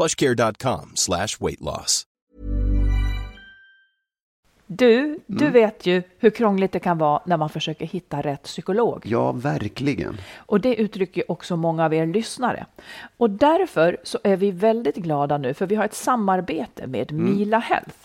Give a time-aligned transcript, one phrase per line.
[0.00, 2.04] plushcare.com slash weight loss.
[4.66, 5.52] Du, du Mm.
[5.52, 9.02] vet ju hur krångligt det kan vara när man försöker hitta rätt psykolog.
[9.06, 10.16] Ja, verkligen.
[10.36, 12.66] Och det uttrycker också många av er lyssnare.
[13.16, 17.58] Och därför så är vi väldigt glada nu för vi har ett samarbete med Mila
[17.58, 17.96] Health.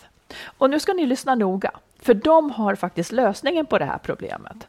[0.58, 4.68] Och nu ska ni lyssna noga, för de har faktiskt lösningen på det här problemet.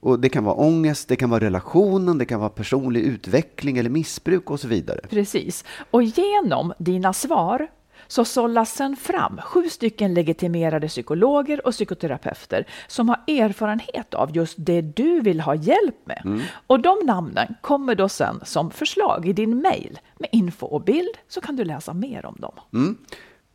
[0.00, 3.90] Och det kan vara ångest, det kan vara relationen, det kan vara personlig utveckling eller
[3.90, 5.00] missbruk och så vidare.
[5.10, 5.64] Precis.
[5.90, 7.68] Och genom dina svar
[8.06, 14.54] så sållas sen fram sju stycken legitimerade psykologer och psykoterapeuter som har erfarenhet av just
[14.58, 16.42] det du vill ha hjälp med.
[16.66, 21.18] Och de namnen kommer då sen som förslag i din mail med info och bild
[21.28, 22.54] så kan du läsa mer om dem.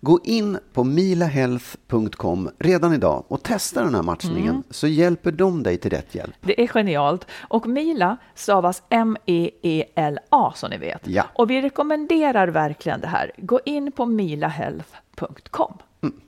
[0.00, 5.78] Gå in på milahealth.com redan idag och testa den här matchningen så hjälper de dig
[5.78, 6.34] till rätt hjälp.
[6.40, 7.26] Det är genialt.
[7.40, 11.06] Och Mila stavas M-E-E-L-A som ni vet.
[11.06, 11.24] Ja.
[11.34, 13.32] Och vi rekommenderar verkligen det här.
[13.36, 15.78] Gå in på milahealth.com.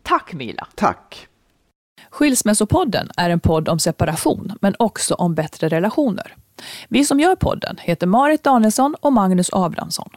[0.03, 0.67] Tack Mila!
[0.75, 1.27] Tack!
[2.11, 6.37] Skilsmässopodden är en podd om separation, men också om bättre relationer.
[6.89, 10.11] Vi som gör podden heter Marit Danielsson och Magnus Abrahamsson.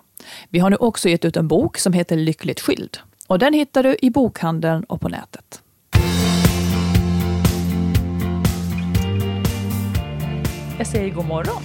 [0.50, 2.97] Vi har nu också gett ut en bok som heter Lyckligt skild.
[3.28, 5.61] Och den hittar du i bokhandeln och på nätet.
[10.78, 11.63] Jag säger god morgon.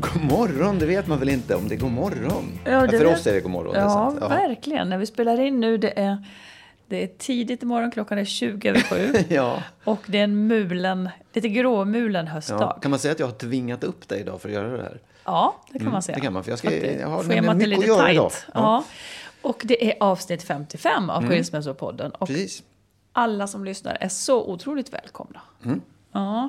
[0.00, 2.58] God morgon, det vet man väl inte om det är god morgon?
[2.64, 3.74] Ja, det för vet- oss är det god morgon.
[3.74, 4.88] det är Ja, verkligen.
[4.90, 6.24] När vi spelar in nu, det är,
[6.86, 9.12] det är tidigt i morgon, klockan är 20 över sju.
[9.28, 9.62] Ja.
[9.84, 12.60] Och det är en mulen, lite gråmulen höstdag.
[12.60, 12.78] Ja.
[12.82, 14.98] Kan man säga att jag har tvingat upp dig idag för att göra det här?
[15.24, 16.16] Ja, det kan man säga.
[16.16, 17.22] det kan man, för jag ska- det- jag har
[17.54, 18.14] mycket lite att göra tajt.
[18.14, 18.32] idag.
[18.54, 18.84] Ja.
[19.42, 19.48] Ja.
[19.48, 22.10] Och det är avsnitt 55 av Skilsmässopodden.
[22.10, 22.62] Och Precis.
[23.12, 25.40] alla som lyssnar är så otroligt välkomna.
[25.64, 25.80] Mm.
[26.12, 26.48] Ja.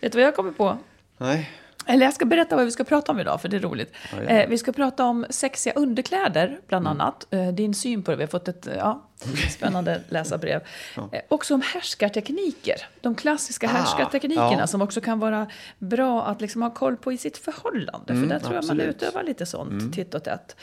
[0.00, 0.78] Vet du vad jag kommer på?
[1.18, 1.50] Nej.
[1.86, 3.92] Eller jag ska berätta vad vi ska prata om idag, för det är roligt.
[4.12, 4.42] Ja, det.
[4.42, 7.26] eh, vi ska prata om sexiga underkläder, bland annat.
[7.30, 8.16] Eh, din syn på det.
[8.16, 9.02] Vi har fått ett ja,
[9.50, 10.60] spännande läsarbrev.
[10.96, 12.74] Eh, också om härskartekniker.
[13.00, 14.66] De klassiska Ah, härskarteknikerna ja.
[14.66, 15.46] som också kan vara
[15.78, 18.06] bra att liksom ha koll på i sitt förhållande.
[18.14, 19.02] för där tror jag man absolut.
[19.02, 20.56] utövar lite sånt titt och tätt.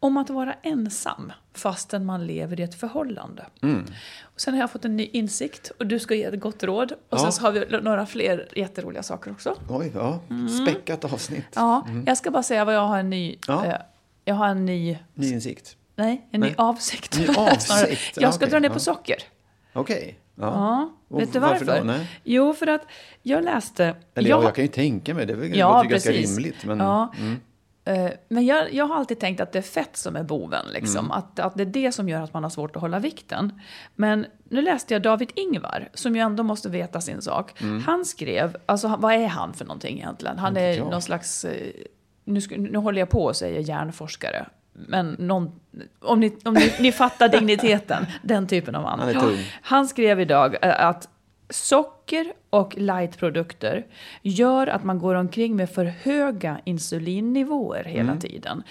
[0.00, 3.46] Om att vara ensam fastän man lever i ett förhållande.
[4.22, 6.92] Och sen har jag fått en ny insikt och du ska ge ett gott råd.
[7.08, 7.32] Och sen Ja.
[7.32, 9.56] så har vi några fler jätteroliga saker också.
[9.70, 10.20] Oj, ja.
[10.64, 11.44] Späckat avsnitt.
[11.54, 13.36] Ja, jag ska bara säga vad jag har en ny...
[13.46, 13.64] Ja.
[13.66, 13.76] Eh,
[14.24, 14.98] jag har en ny...
[15.14, 15.76] Ny insikt.
[15.96, 17.18] Nej, en ny avsikt.
[17.18, 18.16] Ny avsikt.
[18.16, 18.72] Ja, Jag ska okej, dra ner ja.
[18.74, 19.16] på socker.
[19.72, 20.18] Okej.
[20.34, 20.44] Ja.
[20.46, 22.06] Ja, Och vet du varför varför?
[22.24, 22.82] Jo, för att
[23.22, 23.94] jag läste...
[24.14, 26.64] Eller ja, jag kan ju tänka mig, det är Ja, ju ganska rimligt.
[26.64, 27.12] Men, Ja.
[27.86, 30.66] Eh, Men jag, jag har alltid tänkt att det är fett som är boven.
[30.72, 30.98] Liksom.
[30.98, 31.10] Mm.
[31.10, 33.60] Att, att det är det som gör att man har svårt att hålla vikten.
[33.94, 37.62] Men nu läste jag David Ingvar, som ju ändå måste veta sin sak.
[37.86, 40.38] Han skrev, alltså vad är han för någonting egentligen?
[40.38, 40.64] Han Mm.
[40.72, 40.90] Är jag.
[40.90, 41.70] någon slags, eh,
[42.24, 44.46] nu, nu håller jag på och säger hjärnforskare.
[44.74, 45.60] Men någon,
[46.00, 49.00] om, ni, om ni, ni fattar digniteten, den typen av man.
[49.00, 49.36] Han.
[49.62, 51.08] Han skrev idag eh, att
[51.50, 53.86] socker och lightprodukter
[54.22, 58.18] gör att man går omkring med för höga insulinnivåer hela Mm.
[58.18, 58.62] tiden.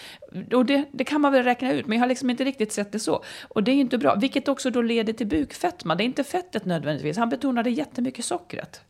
[0.54, 2.92] Och det, det kan man väl räkna ut, men jag har liksom inte riktigt sett
[2.92, 3.24] det så.
[3.48, 5.96] Och det är inte bra, vilket också då leder till bukfetma.
[5.96, 8.82] Det är inte fettet nödvändigtvis, han betonade jättemycket sockret.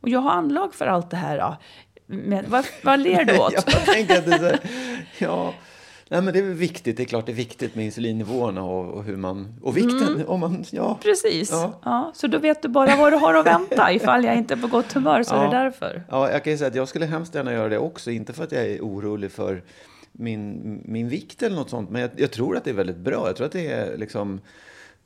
[0.00, 1.36] Och jag har anlag för allt det här.
[1.38, 1.56] Ja.
[2.06, 3.52] Men vad, vad ler du åt?
[3.52, 4.56] Jag tänker att det är
[5.18, 5.54] så ja.
[6.10, 6.96] Nej, men det är viktigt.
[6.96, 9.54] Det är klart det är viktigt med insulinnivåerna och, och hur man...
[9.62, 10.24] Och vikten.
[10.26, 10.86] Om man, ja.
[10.86, 10.98] Mm.
[10.98, 11.50] Precis.
[11.50, 11.80] Ja.
[11.84, 12.12] Ja.
[12.14, 13.92] så då vet du bara vad du har att vänta.
[13.92, 15.50] Ifall jag inte är på gott humör så är Ja.
[15.50, 16.02] det därför.
[16.08, 18.10] ja, jag kan ju säga att jag skulle hemskt gärna göra det också.
[18.10, 19.62] Inte för att jag är orolig för
[20.12, 21.90] min, min vikt eller något sånt.
[21.90, 23.26] Men jag, jag tror att det är väldigt bra.
[23.26, 24.40] Jag tror att det är liksom...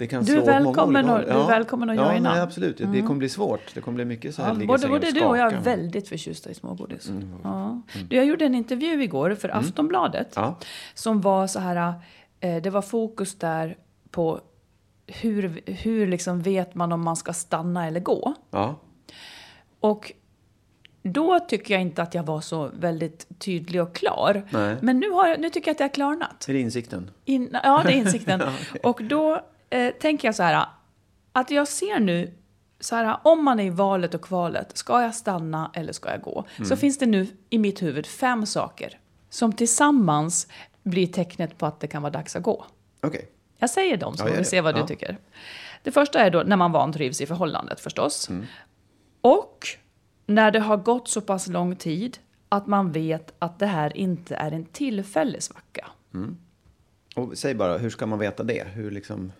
[0.00, 1.24] Det kan Du är slå många välkommen att- håll.
[1.24, 2.32] du är välkommen att ja, joina.
[2.32, 2.76] nej, absolut.
[2.78, 3.74] Det kommer bli svårt.
[3.74, 6.08] Det kommer bli mycket så här Ja, både både och du och jag är väldigt
[6.08, 7.10] förtjusta i smågodis.
[7.42, 7.82] Ja.
[8.08, 10.32] Du, jag gjorde en intervju igår för Aftonbladet.
[10.36, 10.58] Ja.
[10.94, 11.94] Som var så här,
[12.40, 13.76] eh, det var fokus där
[14.10, 14.40] på
[15.06, 18.34] hur, hur liksom vet man om man ska stanna eller gå.
[18.50, 18.76] Ja.
[19.80, 20.12] Och
[21.02, 24.42] då tycker jag inte att jag var så väldigt tydlig och klar.
[24.50, 24.76] Nej.
[24.80, 26.48] Men nu, har jag, nu tycker jag att det har klarnat.
[26.48, 27.10] Är det insikten?
[27.24, 28.42] In, ja, det är insikten.
[28.82, 30.66] Och då eh, tänker jag så här,
[31.32, 32.34] att jag ser nu,
[32.80, 36.22] så här, om man är i valet och kvalet, ska jag stanna eller ska jag
[36.22, 36.44] gå?
[36.68, 38.98] Så finns det nu i mitt huvud fem saker
[39.30, 40.46] som tillsammans
[40.82, 42.64] blir tecknet på att det kan vara dags att gå.
[43.00, 43.28] Okej.
[43.58, 44.86] Jag säger dem så Ja, får vi se vad du Ja.
[44.86, 45.16] tycker.
[45.82, 48.28] Det första är då när man vantrivs i förhållandet förstås.
[48.28, 48.46] Mm.
[49.20, 49.66] Och
[50.26, 52.18] när det har gått så pass lång tid
[52.48, 55.86] att man vet att det här inte är en tillfällig svacka.
[57.20, 58.66] Och säg bara, hur ska man veta det?
[58.68, 59.32] Hur liksom...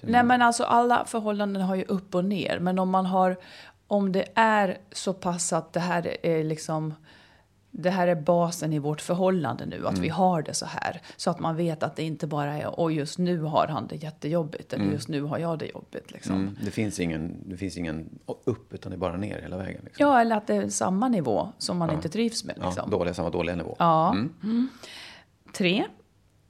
[0.00, 2.58] Nej men alltså alla förhållanden har ju upp och ner.
[2.58, 3.36] Men om man har,
[3.86, 6.94] om det är så pass att det här är liksom,
[7.70, 11.00] det här är basen i vårt förhållande nu, att vi har det så här.
[11.16, 13.96] Så att man vet att det inte bara är, och just nu har han det
[13.96, 16.12] jättejobbigt, eller just nu har jag det jobbigt.
[16.12, 16.34] Liksom.
[16.34, 19.80] Mm, det, finns ingen, det finns ingen upp, utan det är bara ner hela vägen.
[19.84, 20.06] Liksom.
[20.06, 22.56] Ja, eller att det är samma nivå som man inte trivs med.
[22.60, 22.90] Ja, Liksom.
[22.90, 23.76] dåliga, samma dåliga nivå.
[23.78, 24.12] Ja.
[24.12, 24.68] Mm.
[25.52, 25.84] Tre.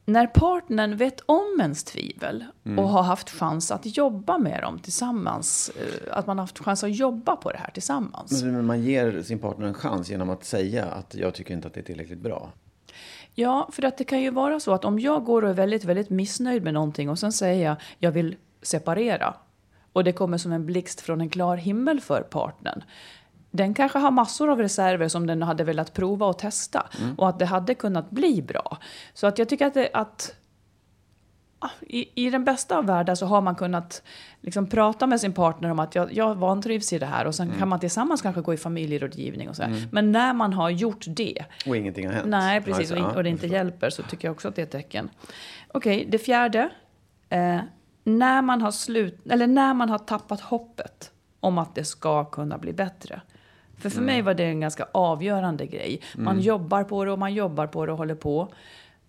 [0.08, 2.78] När partnern vet om ens tvivel Mm.
[2.78, 5.70] och har haft chans att jobba med dem tillsammans.
[5.76, 8.42] eh, Att man har haft chans att jobba på det här tillsammans.
[8.42, 11.74] Men man ger sin partner en chans genom att säga att jag tycker inte att
[11.74, 12.52] det är tillräckligt bra.
[13.34, 15.84] Ja, för att det kan ju vara så att om jag går och är väldigt,
[15.84, 19.34] väldigt missnöjd med någonting och sen säger jag jag vill separera
[19.92, 22.82] och det kommer som en blixt från en klar himmel för partnern.
[23.58, 27.38] Den kanske har massor av reserver som den hade velat prova och testa och att
[27.38, 28.78] det hade kunnat bli bra.
[29.14, 30.34] Så att jag tycker att, det, att
[31.58, 34.02] ah, i, i den bästa av världar så har man kunnat
[34.40, 37.52] liksom prata med sin partner om att jag, jag vantrivs i det här och sen
[37.58, 39.62] kan man tillsammans kanske gå i familjerådgivning och så.
[39.62, 39.88] här.
[39.92, 42.28] Men när man har gjort det Och ingenting har hänt.
[42.28, 42.90] Nej, precis.
[42.90, 45.10] Och, in, och det inte hjälper så tycker jag också att det är ett tecken.
[45.68, 46.70] Okej, det fjärde.
[47.28, 47.60] Eh,
[48.04, 52.58] när, man har slut, eller när man har tappat hoppet om att det ska kunna
[52.58, 53.20] bli bättre.
[53.78, 54.06] För för Mm.
[54.06, 56.00] mig var det en ganska avgörande grej.
[56.16, 58.48] Man jobbar på det och man jobbar på det och håller på.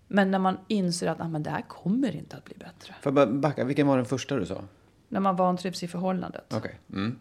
[0.08, 3.10] Men när man inser att ah, men det här kommer inte att bli bättre.
[3.12, 3.64] Bara backa?
[3.64, 4.62] Vilken var den första du sa?
[5.08, 6.54] När man vantrivs i förhållandet.
[6.54, 6.78] Okej.
[6.92, 7.18] Mm.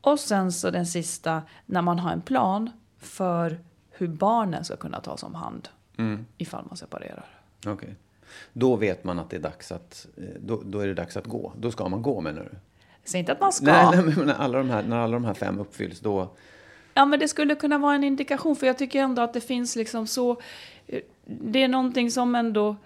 [0.00, 3.58] Och sen så den sista, när man har en plan för
[3.90, 5.68] hur barnen ska kunna tas om hand
[5.98, 6.26] Mm.
[6.38, 7.26] ifall man separerar.
[7.66, 7.94] Okej.
[8.52, 11.26] Då vet man att det är dags att, eh, då, då är det dags att
[11.26, 11.52] gå.
[11.58, 12.58] Då ska man gå menar du?
[13.10, 13.66] Säg inte att man ska.
[13.66, 16.32] Nej, nej, men när alla, de här, när alla de här fem uppfylls då...
[16.94, 19.76] Ja, men det skulle kunna vara en indikation, för jag tycker ändå att det finns
[19.76, 20.40] liksom så...
[21.26, 22.76] Det är någonting som ändå...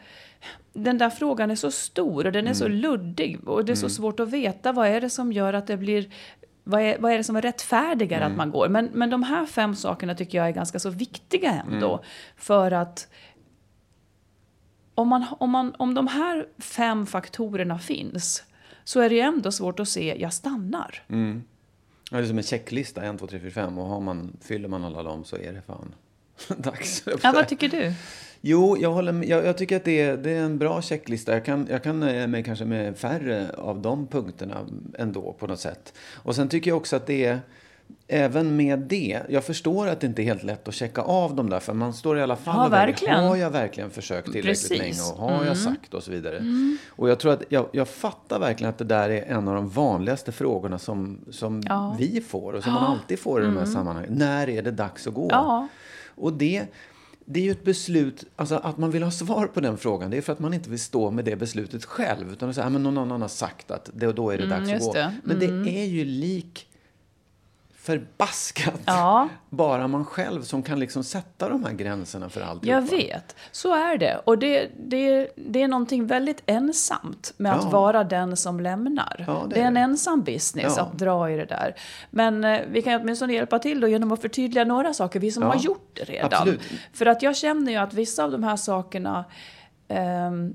[0.73, 3.89] Den där frågan är så stor och den är så luddig och det är så
[3.89, 6.11] svårt att veta vad är det som gör att det blir...
[6.65, 8.69] Vad är, vad är det som är rättfärdigare att man går?
[8.69, 12.05] Men, men de här fem sakerna tycker jag är ganska så viktiga ändå.
[12.37, 13.09] För att
[14.95, 18.45] om, man, om, man, om de här fem faktorerna finns
[18.85, 21.03] så är det ju ändå svårt att se, jag stannar.
[22.11, 23.79] Ja, det är som en checklista, 1, 2, 3, 4, 5.
[23.79, 25.95] Och har man, fyller man alla dem så är det fan
[26.63, 27.03] dags.
[27.23, 27.93] Ja, vad tycker du?
[28.41, 31.33] Jo, jag, håller med, jag, jag tycker att det är, det är en bra checklista.
[31.33, 34.67] Jag kan, jag kan nöja mig kanske med färre av de punkterna
[34.99, 35.95] ändå på något sätt.
[36.13, 37.41] Och sen tycker jag också att det är,
[38.09, 41.51] även med det, jag förstår att det inte är helt lätt att checka av dem
[41.51, 41.61] där.
[41.61, 43.25] För man står i alla fall Ja, och verkligen.
[43.25, 44.79] har jag verkligen försökt tillräckligt Precis.
[44.79, 46.43] länge och har jag sagt och så vidare.
[46.89, 49.69] Och jag tror att, jag, jag fattar verkligen att det där är en av de
[49.69, 51.97] vanligaste frågorna som, som Ja.
[51.99, 54.13] vi får och som man alltid får i de här sammanhangen.
[54.13, 55.29] När är det dags att gå?
[55.31, 55.69] Ja.
[56.15, 56.63] Och det,
[57.25, 60.17] det är ju ett beslut, alltså att man vill ha svar på den frågan, det
[60.17, 62.33] är för att man inte vill stå med det beslutet själv.
[62.33, 64.73] Utan att säga, "Ah, men någon annan har sagt att det, då är det dags
[64.73, 64.93] att gå.
[64.93, 65.15] det.
[65.25, 65.47] Men det
[65.81, 66.67] är ju lik
[67.85, 68.81] förbaskat.
[68.87, 69.29] Ja.
[69.51, 72.65] Bara man själv som kan liksom sätta de här gränserna för allt.
[72.65, 74.21] Jag vet, så är det.
[74.25, 77.71] Och det, det, det är någonting väldigt ensamt med att Ja.
[77.71, 79.25] vara den som lämnar.
[79.27, 81.75] Ja, det det, är en ensam business att dra i det där.
[82.11, 85.43] Men eh, vi kan åtminstone hjälpa till då genom att förtydliga några saker, vi som
[85.43, 86.33] har gjort det redan.
[86.33, 86.61] absolut.
[86.93, 89.25] För att jag känner ju att vissa av de här sakerna
[89.89, 90.55] ehm,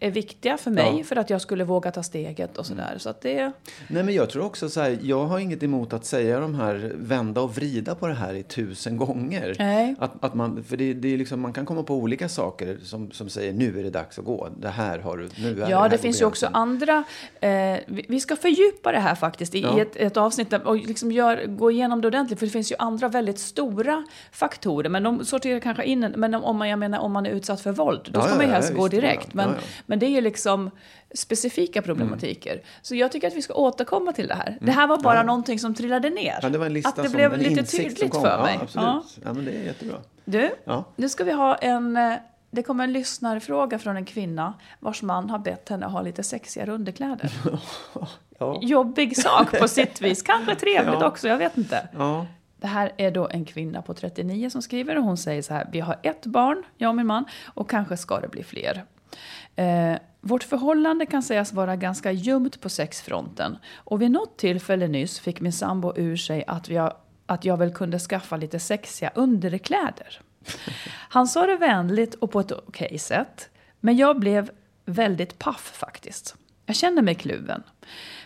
[0.00, 1.04] är viktiga för mig Ja.
[1.04, 2.94] för att jag skulle våga ta steget och sådär.
[2.98, 3.52] Så att det...
[3.88, 6.92] Nej, men jag tror också så här, jag har inget emot att säga de här,
[6.96, 9.56] vända och vrida på det här i tusen gånger.
[9.58, 9.94] Nej.
[9.98, 13.10] Att, att man, för det, det är liksom, man kan komma på olika saker som,
[13.10, 14.48] som säger nu är det dags att gå.
[14.58, 17.04] Det här har du, nu är Ja, det på finns ju också andra...
[17.40, 17.50] Eh,
[17.86, 19.78] vi, vi ska fördjupa det här faktiskt i, Ja.
[19.78, 22.38] i ett, ett avsnitt och liksom gör, gå igenom det ordentligt.
[22.38, 24.88] För det finns ju andra väldigt stora faktorer.
[24.88, 26.04] Men de sorterar kanske in...
[26.04, 28.34] en- Men om man, jag menar, om man är utsatt för våld, då Ja, ska
[28.36, 29.34] man ju helst gå direkt.
[29.34, 29.50] Men.
[29.88, 30.70] Men det är ju liksom
[31.14, 32.62] specifika problematiker.
[32.82, 34.58] Så jag tycker att vi ska återkomma till det här.
[34.60, 35.26] Det här var bara Mm.
[35.26, 35.32] Ja.
[35.32, 36.38] någonting som trillade ner.
[36.42, 38.54] Ja, det var en lista att det som, blev en lite tydligt för mig.
[38.54, 39.18] Ja, absolut.
[39.24, 39.32] Ja.
[39.32, 39.96] men det är jättebra.
[40.24, 40.84] Du, Ja.
[40.96, 41.96] nu ska vi ha en...
[41.96, 42.14] eh,
[42.50, 46.70] Det kommer en lyssnarfråga från en kvinna vars man har bett henne ha lite sexigare
[46.72, 47.30] underkläder.
[48.62, 50.22] Jobbig sak på sitt vis.
[50.22, 51.88] Kanske trevligt också, jag vet inte.
[51.98, 52.26] Ja.
[52.60, 55.68] Det här är då en kvinna på 39 som skriver och hon säger så här.
[55.72, 58.84] Vi har ett barn, jag och min man, och kanske ska det bli fler.
[59.58, 63.56] Eh, vårt förhållande kan sägas vara ganska ljumt på sexfronten.
[63.74, 66.96] Och vid något tillfälle nyss fick min sambo ur sig att, har,
[67.26, 70.20] att jag väl kunde skaffa lite sexiga underkläder.
[71.08, 73.48] Han sa det vänligt och på ett okej sätt.
[73.80, 74.50] Men jag blev
[74.84, 76.36] väldigt paff faktiskt.
[76.66, 77.62] Jag känner mig kluven.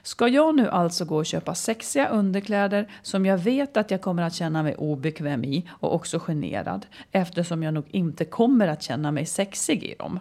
[0.03, 4.23] Ska jag nu alltså gå och köpa sexiga underkläder som jag vet att jag kommer
[4.23, 9.11] att känna mig obekväm i och också generad eftersom jag nog inte kommer att känna
[9.11, 10.21] mig sexig i dem?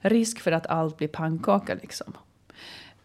[0.00, 2.12] Risk för att allt blir pannkaka liksom.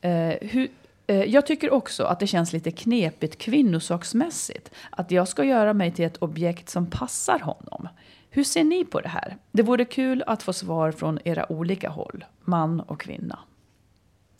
[0.01, 0.71] Eh, hur,
[1.07, 5.91] eh, jag tycker också att det känns lite knepigt kvinnosaksmässigt att jag ska göra mig
[5.91, 7.87] till ett objekt som passar honom.
[8.29, 9.37] Hur ser ni på det här?
[9.51, 13.39] Det vore kul att få svar från era olika håll, man och kvinna.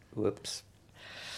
[0.10, 0.64] Whoops.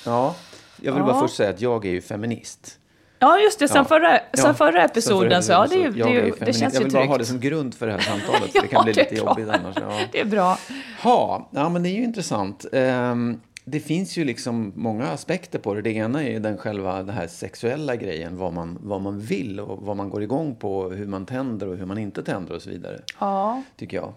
[0.06, 0.36] Ja,
[0.82, 1.06] jag vill Ja.
[1.06, 2.80] bara först säga att jag är ju feminist.
[3.20, 3.68] Ja, just det.
[3.68, 3.86] Sen, Ja.
[3.86, 6.62] förra, sen Ja, förra episoden så, ja, det, är jag det, är ju det känns
[6.74, 8.52] Jag ju vill bara ha det som grund för det här samtalet.
[8.52, 9.24] för det kan bli lite bra.
[9.26, 9.76] jobbigt annars.
[9.82, 10.00] Ja.
[10.12, 10.58] Det är bra.
[11.04, 12.66] Ha, ja men det är ju intressant.
[12.74, 15.82] Ehm, det finns ju liksom många aspekter på det.
[15.82, 19.60] Det ena är ju den själva den här sexuella grejen, vad man, vad man vill
[19.60, 22.62] och vad man går igång på, hur man tänder och hur man inte tänder och
[22.62, 23.00] så vidare.
[23.20, 23.62] Ja.
[23.78, 24.14] Tycker jag.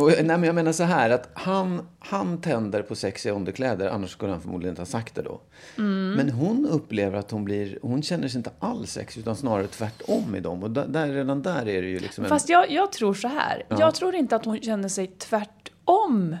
[0.00, 4.10] Och, nej, men jag menar så här att han, han tänder på sexiga underkläder, annars
[4.10, 5.40] skulle han förmodligen inte ha sagt det då.
[5.78, 6.12] Mm.
[6.12, 10.34] Men hon upplever att hon blir, hon känner sig inte alls sexig utan snarare tvärtom
[10.34, 10.62] i dem.
[10.62, 12.28] Och där, där, redan där är det ju liksom en...
[12.28, 13.62] Fast jag, jag tror så här.
[13.68, 16.36] Jag tror inte att hon känner sig tvärtom.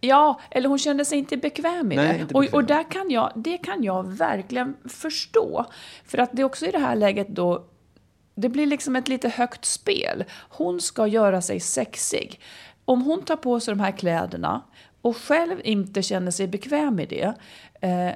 [0.00, 2.20] Ja, eller hon känner sig inte bekväm i Nej, det.
[2.20, 2.58] inte Och, bekväm.
[2.58, 5.66] och där kan jag, det kan jag verkligen förstå.
[6.04, 7.66] För att det är också i det här läget då
[8.34, 10.24] det blir liksom ett lite högt spel.
[10.48, 12.40] Hon ska göra sig sexig.
[12.90, 14.62] Om hon tar på sig de här kläderna
[15.02, 17.34] och själv inte känner sig bekväm i det
[17.80, 18.14] eh,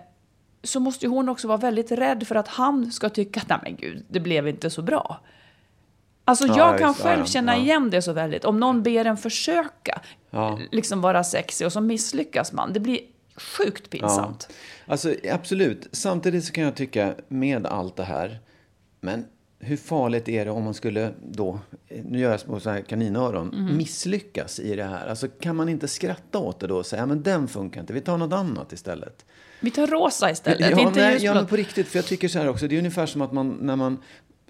[0.63, 3.59] så måste ju hon också vara väldigt rädd för att han ska tycka att nej
[3.63, 5.21] men gud, det blev inte så bra.
[6.25, 7.63] Alltså Ja, jag kan ja, själv ja, känna ja.
[7.63, 8.45] igen det så väldigt.
[8.45, 10.01] Om någon ber en försöka
[10.31, 10.59] Ja.
[10.73, 12.73] liksom vara sexig och så misslyckas man.
[12.73, 13.01] Det blir
[13.37, 14.49] sjukt pinsamt.
[14.87, 15.89] Alltså absolut.
[15.93, 18.39] Samtidigt så kan jag tycka med allt det här,
[19.01, 19.25] men
[19.65, 21.61] hur farligt är det om man skulle då,
[22.05, 23.77] nu gör jag små så här kaninöron, Mhm.
[23.77, 25.07] misslyckas i det här?
[25.07, 27.93] Alltså kan man inte skratta åt det då och säga, ja, men den funkar inte,
[27.93, 29.25] vi tar något annat istället?
[29.61, 32.39] Vi tar rosa istället, Ja, inte nej, ja, men på riktigt, för jag tycker så
[32.39, 33.99] här också, det är ungefär som att man, när man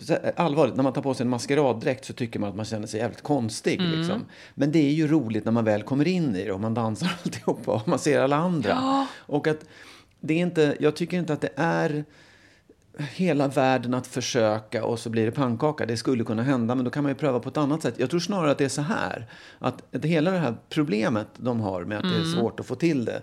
[0.08, 2.86] här, Allvarligt, när man tar på sig en maskeraddräkt så tycker man att man känner
[2.86, 3.80] sig jävligt konstig.
[3.80, 3.98] Mm.
[3.98, 4.24] Liksom.
[4.54, 7.12] Men det är ju roligt när man väl kommer in i det och man dansar
[7.24, 9.06] alltihopa och man ser alla andra.
[9.16, 9.64] Och att
[10.20, 12.04] det är inte, jag tycker inte att det är
[12.98, 15.86] hela världen att försöka och så blir det pannkaka.
[15.86, 17.94] Det skulle kunna hända, men då kan man ju pröva på ett annat sätt.
[17.96, 19.26] Jag tror snarare att det är så här,
[19.58, 22.74] att, att hela det här problemet de har med att det är svårt att få
[22.74, 23.22] till det,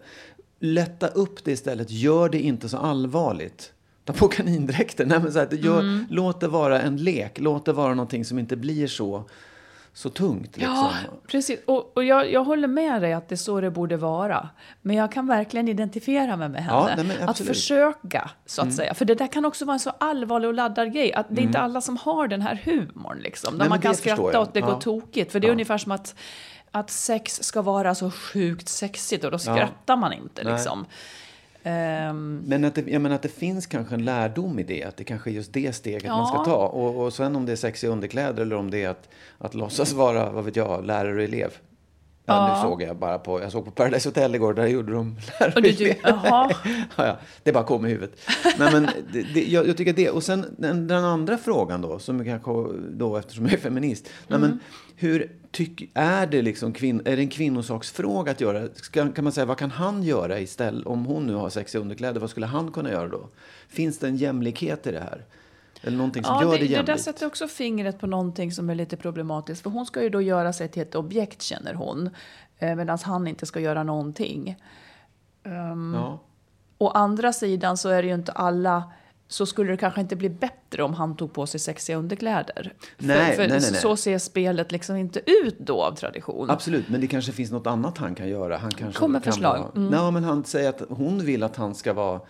[0.60, 1.92] lätta upp det istället.
[1.92, 3.74] Gör det inte så allvarligt.
[4.06, 5.08] Ta på kanindräkten.
[5.08, 7.40] Nej, men så här, gör, Låt det vara en lek.
[7.40, 9.24] Låt det vara någonting som inte blir så,
[9.94, 10.58] så tungt.
[10.58, 10.74] Liksom.
[10.76, 10.94] Ja,
[11.28, 11.60] precis.
[11.66, 14.50] Och, och jag, jag håller med dig att det är så det borde vara.
[14.82, 17.04] Men jag kan verkligen identifiera mig med Ja, henne.
[17.04, 18.76] nej, men att försöka, så att Mm.
[18.76, 18.94] säga.
[18.94, 21.14] För det där kan också vara en så allvarlig och laddad grej.
[21.14, 23.20] Att det är inte alla som har den här humorn.
[23.20, 24.66] Liksom, där Nej, man kan skratta åt det Ja.
[24.66, 25.32] går tokigt.
[25.32, 25.54] För det är Ja.
[25.54, 26.16] ungefär som att,
[26.72, 30.44] att sex ska vara så sjukt sexigt och då skrattar man inte.
[30.44, 30.54] Nej.
[31.64, 34.84] Ehm, Men att det, jag menar att det finns kanske en lärdom i det.
[34.84, 36.18] Att det kanske är just det steget Ja.
[36.18, 36.68] man ska ta.
[36.68, 39.94] Och, och sen om det är sexiga underkläder eller om det är att, att låtsas
[39.94, 41.52] vara, vad vet jag, lärare och elev.
[42.32, 45.18] Ja, nu såg jag bara på, jag såg på Paradise Hotel igår, där gjorde de
[46.04, 46.52] jaha.
[46.96, 48.20] ja, ja, det bara kom i huvudet.
[48.60, 50.10] Nej, men det, det, jag, jag tycker det.
[50.10, 52.52] Och sen den, den andra frågan då, som kanske
[52.90, 54.10] då, eftersom jag är feminist.
[54.28, 54.60] Nej, men
[54.96, 58.68] hur tyck, är, det liksom kvinn, är det en kvinnosaksfråga att göra?
[58.76, 60.86] Ska, kan man säga, vad kan han göra istället?
[60.86, 63.30] Om hon nu har sexiga underkläder, vad skulle han kunna göra då?
[63.70, 65.26] Finns det en jämlikhet i det här?
[65.82, 67.02] Eller någonting som Ja, gör det, det det där jämlikt?
[67.04, 69.64] sätter också fingret på någonting som är lite problematiskt.
[69.64, 72.10] För hon ska ju då göra sig till ett objekt, känner hon.
[72.60, 74.56] Eh, Medan han inte ska göra någonting.
[75.94, 76.20] Ja.
[76.78, 78.92] Å andra sidan så är det ju inte alla
[79.28, 82.74] så skulle det kanske inte bli bättre om han tog på sig sexiga underkläder.
[82.98, 83.82] Nej, för, för nej, nej, nej.
[83.82, 86.50] så ser spelet liksom inte ut då av tradition.
[86.50, 88.58] Absolut, men det kanske finns något annat han kan göra.
[88.58, 89.58] Han kanske Kom med kan förslag.
[89.58, 89.88] Vara, Mm.
[89.92, 92.22] Nej, men han säger att hon vill att han ska vara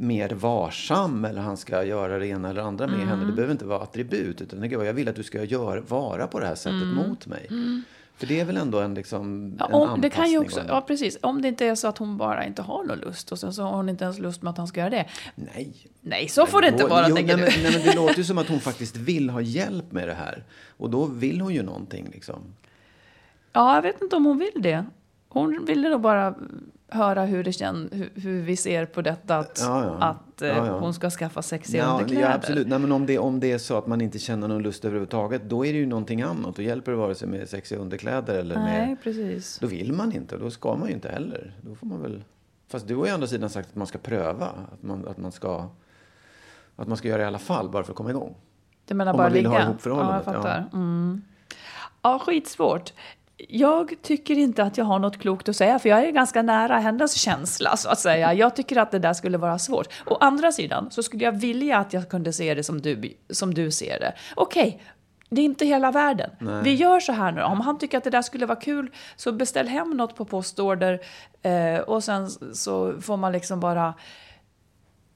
[0.00, 3.08] mer varsam eller han ska göra det ena eller andra med Mm.
[3.08, 3.24] henne.
[3.24, 4.40] Det behöver inte vara attribut.
[4.40, 7.48] Utan det jag vill att du ska göra, vara på det här sättet mot mig.
[8.16, 9.56] För det är väl ändå en, liksom, Mm.
[9.58, 11.18] Ja, en om, det kan ju anpassning också, ja, precis.
[11.22, 13.62] Om det inte är så att hon bara inte har någon lust och sen så
[13.62, 15.06] har hon inte ens lust med att han ska göra det.
[15.34, 15.72] Nej.
[16.00, 17.62] Nej, så får det inte Då- vara, jo, tänker nej, du.
[17.62, 20.14] men, nej, men det låter ju som att hon faktiskt vill ha hjälp med det
[20.14, 20.44] här.
[20.76, 22.38] Och då vill hon ju någonting liksom.
[23.52, 24.84] Ja, jag vet inte om hon vill det.
[25.28, 26.34] Hon ville nog bara
[26.90, 29.90] höra hur, det känn, hur, hur vi ser på detta att, Ja, ja.
[30.06, 30.78] att eh, Ja, ja.
[30.78, 32.22] hon ska skaffa sexiga Ja, underkläder.
[32.22, 32.68] ja, absolut.
[32.68, 35.42] Nej, men om, det, om det är så att man inte känner någon lust överhuvudtaget,
[35.44, 36.56] då är det ju någonting annat.
[36.56, 39.02] Då hjälper det vare sig med sexiga underkläder eller Nej, med...
[39.02, 39.58] precis.
[39.58, 41.52] Då vill man inte, då ska man ju inte heller.
[41.62, 42.24] Då får man väl...
[42.68, 44.46] Fast du har ju å andra sidan sagt att man ska pröva.
[44.72, 45.68] Att man, att man, ska,
[46.76, 48.34] att man ska göra det i alla fall, bara för att komma igång.
[48.84, 49.64] Du menar Om bara man vill ha ligga?
[49.64, 50.38] ihop ja, förhållandet, jag ja.
[50.42, 50.64] fattar.
[50.72, 51.22] Mm.
[52.02, 52.92] Ja, skitsvårt.
[53.48, 56.78] Jag tycker inte att jag har något klokt att säga, för jag är ganska nära
[56.78, 58.34] hennes känsla, så att säga.
[58.34, 59.88] Jag tycker att det där skulle vara svårt.
[60.06, 63.54] Å andra sidan så skulle jag vilja att jag kunde se det som du, som
[63.54, 64.12] du ser det.
[64.34, 64.82] Okej,
[65.30, 66.30] det är inte hela världen.
[66.64, 67.42] Vi gör så här nu.
[67.42, 71.00] Om han tycker att det där skulle vara kul, så beställ hem något på postorder
[71.42, 73.94] eh, och sen så får man liksom bara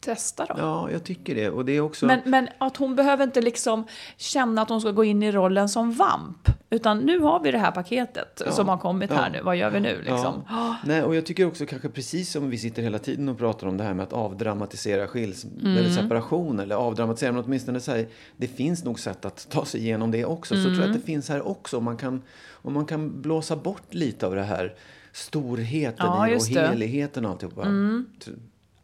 [0.04, 0.54] testa då.
[0.58, 1.50] Ja, jag tycker det.
[1.50, 2.06] Och det är också...
[2.06, 3.84] Men, men att hon behöver inte liksom
[4.16, 6.49] känna att hon ska gå in i rollen som vamp.
[6.70, 9.40] Utan nu har vi det här paketet som har kommit här ja, nu.
[9.42, 10.42] Vad gör vi nu liksom?
[10.49, 10.76] Ja.
[10.84, 13.76] Nej, och jag tycker också kanske precis som vi sitter hela tiden och pratar om
[13.76, 18.06] det här med att avdramatisera skils eller separation eller avdramatisera, men åtminstone säga
[18.37, 20.55] det finns nog sätt att ta sig igenom det också.
[20.55, 21.81] Så tror jag att det finns här också.
[21.81, 24.74] Man kan, om man kan blåsa bort lite av det här
[25.12, 27.62] storheten Ja, i och heligheten och alltihopa.
[27.62, 28.38] Tr-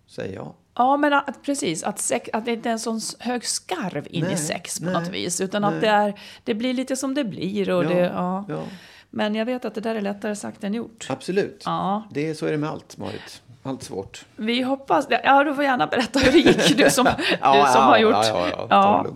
[0.06, 0.52] Säger jag.
[0.80, 1.82] Ja, men att, precis.
[1.82, 4.84] Att, sex, att det inte är en sån hög skarv in i Nej, sex på
[4.84, 5.40] nej, något vis.
[5.40, 5.74] Utan nej.
[5.74, 6.14] att det, är,
[6.44, 7.70] det blir lite som det blir.
[7.70, 8.44] Och Ja, det, ja.
[8.48, 8.62] ja.
[9.10, 11.06] Men jag vet att det där är lättare sagt än gjort.
[11.10, 11.62] Absolut.
[11.66, 12.08] Ja.
[12.10, 13.42] Det så är det med allt, Marit.
[13.62, 14.24] Allt svårt.
[14.36, 15.20] Vi hoppas det.
[15.24, 18.12] Ja, du får gärna berätta hur det gick, du som, du som har gjort.
[18.12, 19.06] Ja, ja, ja.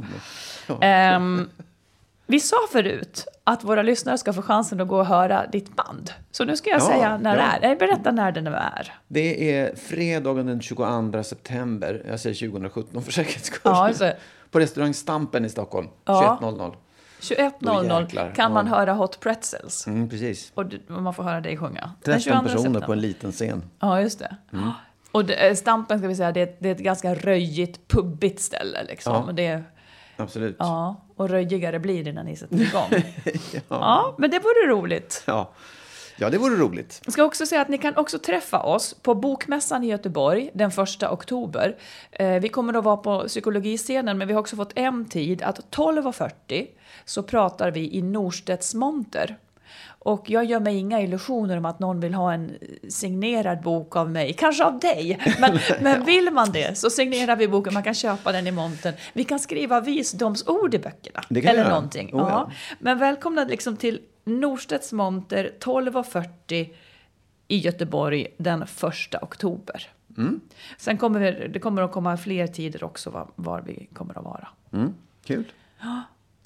[0.66, 1.18] Ja.
[2.26, 6.10] Vi sa förut att våra lyssnare ska få chansen att gå och höra ditt band.
[6.30, 7.36] Så nu ska jag Ja, säga när ja.
[7.36, 7.68] det är.
[7.68, 8.92] Nej, Berätta när det nu är.
[9.08, 12.02] Det är fredagen den 22 september.
[12.08, 13.60] Jag säger 2017 för säkerhets skull.
[13.64, 14.16] Ja, det.
[14.50, 15.88] På restaurang Stampen i Stockholm.
[16.04, 16.38] Ja.
[16.42, 16.74] 21.00.
[17.20, 18.32] 21.00 jäklar.
[18.36, 18.76] kan man Ja.
[18.76, 19.86] höra Hot Pretzels.
[19.86, 20.52] Mm, precis.
[20.54, 21.90] Och man får höra dig sjunga.
[22.02, 23.62] Den 13 22 personer på en liten scen.
[23.80, 24.36] Ja, just det.
[24.52, 24.70] Mm.
[25.12, 28.40] Och det, Stampen ska vi säga, det är, ett- det är ett ganska röjigt, pubbigt
[28.40, 28.84] ställe.
[28.88, 29.24] Liksom.
[29.26, 29.32] Ja.
[29.32, 29.62] Det,
[30.16, 30.56] Absolut.
[30.58, 33.02] ja, och röjigare blir det när ni sätter igång.
[33.68, 34.14] ja.
[34.18, 35.22] men det vore roligt.
[35.26, 35.50] Ja.
[36.16, 37.00] ja, det vore roligt.
[37.04, 40.70] Jag ska också säga att ni kan också träffa oss på Bokmässan i Göteborg den
[40.70, 41.76] 1 oktober.
[42.10, 45.76] Eh, vi kommer att vara på psykologiscenen, men vi har också fått en tid att
[45.76, 46.66] 12.40
[47.04, 49.36] så pratar vi i Norstedts monter.
[49.86, 52.58] Och jag gör mig inga illusioner om att någon vill ha en
[52.88, 55.34] signerad bok av mig, kanske av dig.
[55.40, 58.94] Men, men vill man det så signerar vi boken, man kan köpa den i montern.
[59.12, 61.22] Vi kan skriva visdomsord i böckerna.
[61.30, 61.68] Eller göra.
[61.68, 62.10] någonting.
[62.12, 62.28] Oh, ja.
[62.30, 62.50] ja.
[62.78, 66.70] Men välkomna liksom till Norstedts monter 12.40
[67.48, 68.72] i Göteborg den 1
[69.22, 69.90] oktober.
[70.16, 70.40] Mm.
[70.78, 74.24] Sen kommer vi, det kommer att komma fler tider också var, var vi kommer att
[74.24, 74.48] vara.
[74.72, 74.94] Mm.
[75.24, 75.44] Kul.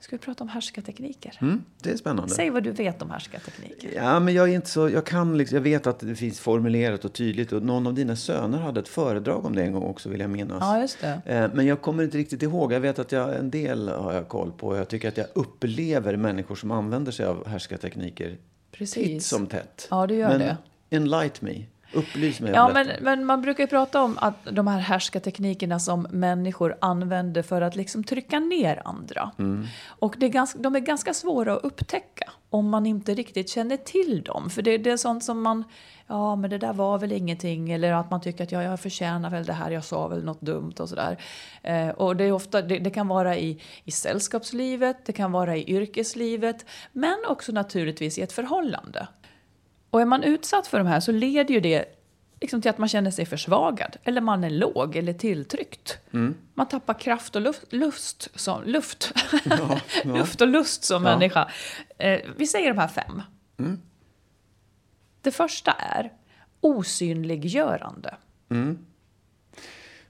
[0.01, 1.39] Ska vi prata om härskartekniker?
[1.41, 1.65] Mm.
[1.83, 2.35] Det är spännande.
[2.35, 3.93] Säg vad du vet om härskartekniker.
[3.97, 7.05] Ja, men jag är inte så, jag kan liksom, jag vet att det finns formulerat
[7.05, 10.09] och tydligt och någon av dina söner hade ett föredrag om det en gång också
[10.09, 10.59] vill jag minnas.
[10.61, 11.21] Ja, just det.
[11.25, 12.73] Eh, Men jag kommer inte riktigt ihåg.
[12.73, 14.77] Jag vet att jag, en del har jag koll på.
[14.77, 18.37] Jag tycker att jag upplever människor som använder sig av härskartekniker
[18.73, 19.05] Precis.
[19.05, 19.89] titt som tätt.
[19.91, 20.57] Ja, du gör men det.
[20.91, 21.65] enlight me.
[21.93, 23.03] Upplys mig Ja, om men, detta.
[23.03, 27.77] men man brukar ju prata om att de här härskarteknikerna som människor använder för att
[27.77, 29.31] liksom trycka ner andra.
[29.39, 29.67] Mm.
[29.87, 33.77] Och det är ganska, de är ganska svåra att upptäcka om man inte riktigt känner
[33.77, 34.51] till dem.
[34.51, 35.65] För det, det är sånt som man,
[36.07, 37.73] ja men det där var väl ingenting.
[37.73, 40.41] Eller att man tycker att ja, jag förtjänar väl det här, jag sa väl något
[40.41, 41.19] dumt och sådär.
[41.63, 45.57] Eh, och det, är ofta, det, det kan vara i, i sällskapslivet, det kan vara
[45.57, 46.67] i yrkeslivet.
[46.93, 49.09] Men också naturligtvis i ett förhållande.
[49.91, 51.85] Och är man utsatt för de här så leder ju det
[52.41, 53.97] liksom till att man känner sig försvagad.
[54.05, 55.99] Eller man är låg eller tilltryckt.
[56.13, 56.35] Mm.
[56.55, 59.13] Man tappar kraft och luft, lust som, luft.
[60.05, 61.11] luft och lust som Ja.
[61.11, 61.49] människa.
[61.99, 63.23] Eh, vi säger de här fem.
[63.59, 63.79] Mm.
[65.23, 66.13] Det första är
[66.61, 68.15] osynliggörande.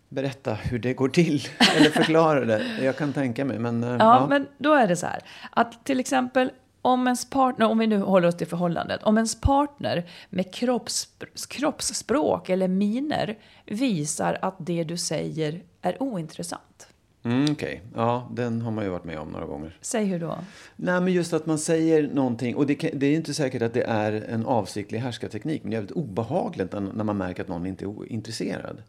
[0.08, 1.48] Berätta hur det går till.
[1.76, 2.64] Eller förklara det.
[2.82, 3.58] Jag kan tänka mig.
[3.58, 6.50] Men, eh, Ja, men då är det så här att till exempel
[6.82, 11.08] om ens partner, om vi nu håller oss till förhållandet, om ens partner med kropps,
[11.48, 16.88] kroppsspråk eller miner visar att det du säger är ointressant.
[17.22, 19.76] Mm, Okej, ja, den har man ju varit med om några gånger.
[19.80, 20.38] Säg hur då?
[20.76, 23.74] Nej, men just att man säger någonting, och det, kan, det är inte säkert att
[23.74, 27.48] det är en avsiktlig härskarteknik, men det är väldigt obehagligt när, när man märker att
[27.48, 28.82] någon inte är intresserad.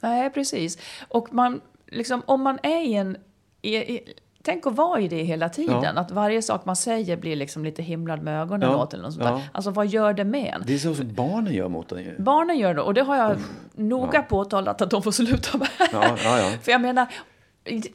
[0.00, 0.78] Nej, precis.
[1.08, 3.16] Och man, liksom, om man är i en...
[3.62, 5.82] I, i, tänk att vara i det hela tiden.
[5.82, 6.00] Ja.
[6.00, 8.94] Att varje sak man säger blir liksom lite himlad med ögonen Ja, åt.
[8.94, 9.42] Eller något sånt ja.
[9.52, 10.62] Alltså vad gör det med en?
[10.66, 12.14] Det är så som barnen gör mot en ju.
[12.18, 13.36] Barnen gör det och det har jag
[13.74, 15.68] noga påtalat att de får sluta med.
[15.78, 16.50] Ja, ja, ja.
[16.62, 17.06] För jag menar,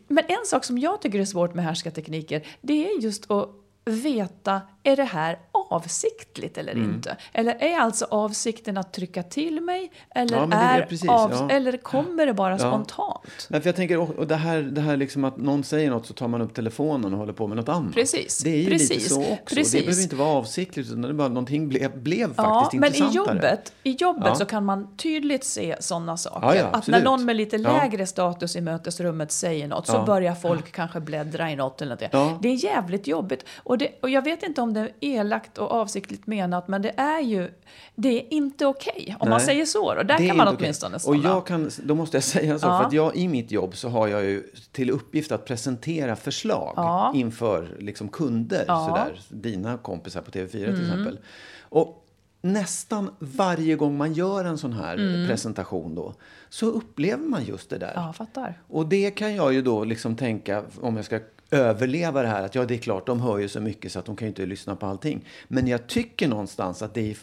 [0.07, 3.49] men en sak som jag tycker är svårt med härskartekniker, det är just att
[3.85, 6.89] veta, är det här avsiktligt eller Mm.
[6.95, 7.17] inte?
[7.33, 9.91] Eller är alltså avsikten att trycka till mig?
[10.15, 11.49] Eller, Ja, är är precis, av, ja.
[11.49, 13.47] eller kommer det bara spontant?
[13.49, 16.13] Nej, för jag tänker, och det här, det här liksom att någon säger något så
[16.13, 17.93] tar man upp telefonen och håller på med något annat.
[17.93, 19.55] Precis, Det är ju lite precis, så också.
[19.55, 19.71] precis.
[19.71, 23.35] Det behöver inte vara avsiktligt, utan det bara någonting blev, blev faktiskt men i intressantare.
[23.35, 26.69] jobbet, i jobbet så kan man tydligt se sådana saker.
[26.71, 30.05] Att när någon med lite lägre status i mötesrummet säger något så Ja.
[30.05, 32.41] börjar folk kanske bläddra i något eller något.
[32.41, 33.45] Det är jävligt jobbigt.
[33.63, 36.93] Och, det, och jag vet inte om det är elakt och avsiktligt menat, men det
[36.97, 37.51] är ju
[37.95, 39.15] det är inte okej.
[39.19, 39.45] om man Nej.
[39.45, 39.97] säger så.
[39.97, 41.29] Och där kan man åtminstone Och sålla.
[41.29, 42.79] jag kan, då måste jag säga så, Ja.
[42.79, 46.73] för att jag i mitt jobb så har jag ju till uppgift att presentera förslag
[46.75, 47.11] Ja.
[47.15, 48.83] inför liksom kunder, Ja.
[48.83, 48.89] Mm.
[48.89, 51.19] sådär, dina kompisar på TV4 till exempel.
[51.61, 52.01] Och
[52.41, 56.13] nästan varje gång man gör en sån här presentation då,
[56.49, 57.91] så upplever man just det där.
[57.91, 58.03] Mm.
[58.03, 58.59] Ja, fattar.
[58.67, 61.19] Och det kan jag ju då liksom tänka, om jag ska
[61.51, 64.05] överleva det här, att ja, det är klart, de hör ju så mycket så att
[64.05, 65.25] de kan ju inte lyssna på allting.
[65.47, 67.17] Men jag tycker någonstans att det är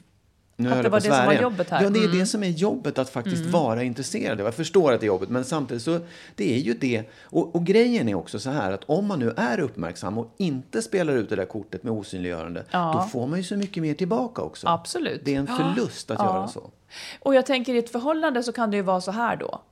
[0.56, 1.82] nu Att det var det som var jobbet här.
[1.82, 2.18] Ja, det är Mm.
[2.18, 4.40] det som är jobbet, att faktiskt vara intresserad.
[4.40, 6.00] Jag förstår att det är jobbet, men samtidigt så,
[6.36, 7.10] det är ju det.
[7.22, 10.82] Och, och grejen är också så här att om man nu är uppmärksam och inte
[10.82, 12.92] spelar ut det där kortet med osynliggörande, Ja.
[13.02, 14.68] då får man ju så mycket mer tillbaka också.
[14.68, 15.20] Absolut.
[15.24, 16.24] Det är en förlust att Ja.
[16.36, 16.70] göra så.
[17.20, 19.62] Och jag tänker i ett förhållande så kan det ju vara så här då.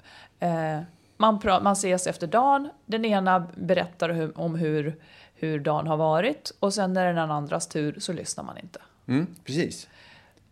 [0.40, 0.80] Eh,
[1.20, 4.96] man, man ses efter dagen, den ena berättar hur, om hur,
[5.35, 8.59] hur dagen har varit och sen när det är den andras tur så lyssnar man
[8.59, 8.78] inte.
[9.06, 9.88] Mm, precis.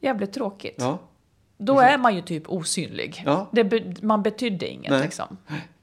[0.00, 0.76] Jävligt tråkigt.
[0.78, 0.98] Ja.
[1.58, 3.22] Då är man ju typ osynlig.
[3.26, 3.48] Ja.
[3.52, 5.02] Det man betydde inget Nej.
[5.02, 5.36] liksom.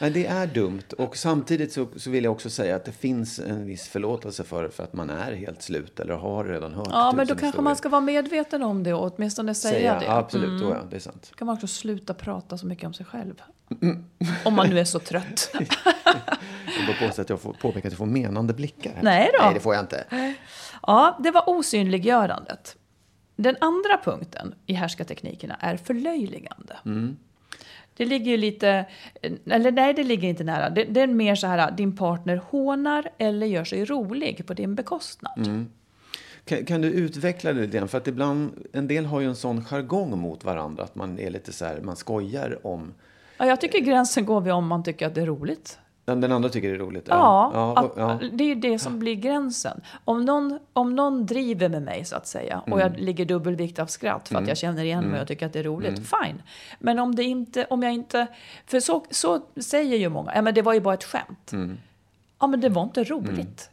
[0.00, 0.82] Nej, det är dumt.
[0.98, 4.68] Och samtidigt så, så vill jag också säga att det finns en viss förlåtelse för,
[4.68, 7.62] för att man är helt slut eller har redan hört Ja, men då kanske historier.
[7.62, 10.04] man ska vara medveten om det och åtminstone säga, det.
[10.04, 10.60] Ja, absolut, Mm.
[10.60, 11.26] då ja, det är sant.
[11.30, 13.34] Då kan man också sluta prata så mycket om sig själv.
[14.44, 15.54] Om man nu är så trött.
[16.88, 18.92] Jag påstå att jag får påpeka att jag får menande blickar.
[18.94, 19.02] Här.
[19.02, 19.44] Nej då.
[19.44, 20.04] Nej, det får jag inte.
[20.82, 22.76] Ja, det var osynliggörandet.
[23.36, 26.76] Den andra punkten i härskarteknikerna är förlöjligande.
[27.96, 28.86] Det ligger ju lite,
[29.46, 30.70] eller nej det ligger inte nära.
[30.70, 34.74] Det, det är mer så här, din partner hånar eller gör sig rolig på din
[34.74, 35.68] bekostnad.
[36.44, 37.88] Kan, kan du utveckla det lite grann?
[37.88, 41.30] För att ibland, en del har ju en sån jargong mot varandra att man är
[41.30, 42.94] lite så här, man skojar om
[43.40, 45.78] Ja, jag tycker gränsen går vid om man tycker att det är roligt.
[46.10, 47.06] Den, den andra tycker det är roligt.
[47.08, 48.18] Ja, ja, att, ja.
[48.32, 49.80] det är ju det som blir gränsen.
[50.04, 53.86] Om någon, om någon driver med mig så att säga och jag ligger dubbelvikt av
[53.86, 56.42] skratt för att jag känner igen mig och tycker att det är roligt, fine.
[56.78, 58.26] Men om det inte, om jag inte,
[58.66, 61.52] för så, så säger ju många, ja men det var ju bara ett skämt.
[62.40, 63.70] Ja men det var inte roligt.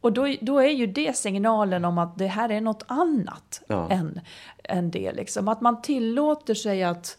[0.00, 3.90] Och då, då är ju det signalen om att det här är något annat Ja.
[3.90, 4.20] än,
[4.64, 5.12] än det.
[5.12, 5.48] Liksom.
[5.48, 7.18] Att man tillåter sig att...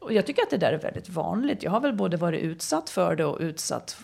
[0.00, 1.62] Och jag tycker att det där är väldigt vanligt.
[1.62, 3.96] Jag har väl både varit utsatt för det och utsatt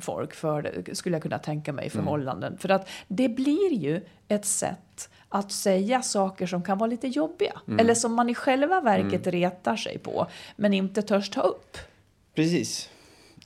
[0.00, 2.58] folk för det, skulle jag kunna tänka mig, i förhållanden.
[2.58, 7.60] För att det blir ju ett sätt att säga saker som kan vara lite jobbiga.
[7.78, 11.76] Eller som man i själva verket retar sig på, men inte törs ta upp.
[12.34, 12.88] Precis.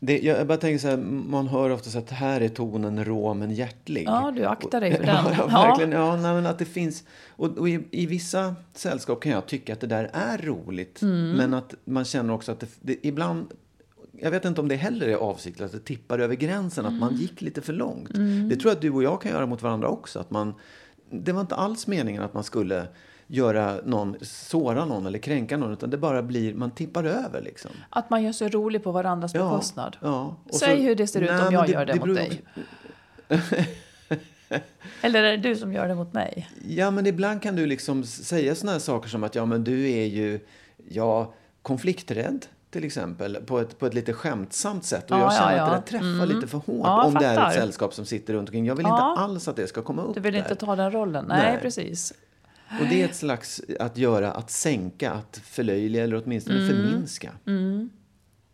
[0.01, 3.35] Det, jag bara tänker så här, man hör ofta så att här är tonen rå
[3.35, 4.05] men hjärtlig.
[4.07, 5.17] Ja, du aktar dig för den.
[5.25, 5.47] Ja, Ja.
[5.47, 5.93] verkligen.
[5.93, 9.73] Ja, nej, men att det finns, och, och i, i vissa sällskap kan jag tycka
[9.73, 11.03] att det där är roligt.
[11.03, 11.31] Mm.
[11.33, 13.47] Men att man känner också att det, det ibland,
[14.13, 17.01] jag vet inte om det heller är avsiktligt, att det tippar över gränsen, att Mm.
[17.01, 18.11] man gick lite för långt.
[18.51, 20.19] Det tror jag att du och jag kan göra mot varandra också.
[20.19, 20.55] Att man,
[21.11, 22.87] det var inte alls meningen att man skulle
[23.27, 27.71] göra någon, såra någon eller kränka någon, utan det bara blir, man tippar över liksom.
[27.91, 29.97] Att man gör sig rolig på varandras bekostnad.
[30.03, 30.37] Ja.
[30.49, 32.43] Och Säg så- hur det ser ut Nej, om jag gör det, mot beror dig.
[35.01, 36.49] Eller är det du som gör det mot mig?
[36.69, 39.91] Ja, men ibland kan du liksom säga såna här saker som att ja, men du
[39.91, 40.41] är ju
[40.89, 45.11] ja, konflikträdd till exempel på ett, på ett lite skämtsamt sätt.
[45.11, 45.99] Och Ja, jag känner ja, att det ja.
[45.99, 46.29] där träffar Mm.
[46.37, 47.51] lite för hårt Ja, om det är ett fattar.
[47.51, 48.67] sällskap som sitter runt omkring.
[48.67, 49.11] Jag vill Ja.
[49.11, 50.41] inte alls att det ska komma upp Du vill där.
[50.41, 51.25] inte ta den rollen?
[51.29, 51.59] Nej, Nej.
[51.63, 52.15] precis.
[52.81, 56.69] Och det är ett slags att göra, att sänka, att förlöjliga eller åtminstone Mm.
[56.69, 57.33] förminska.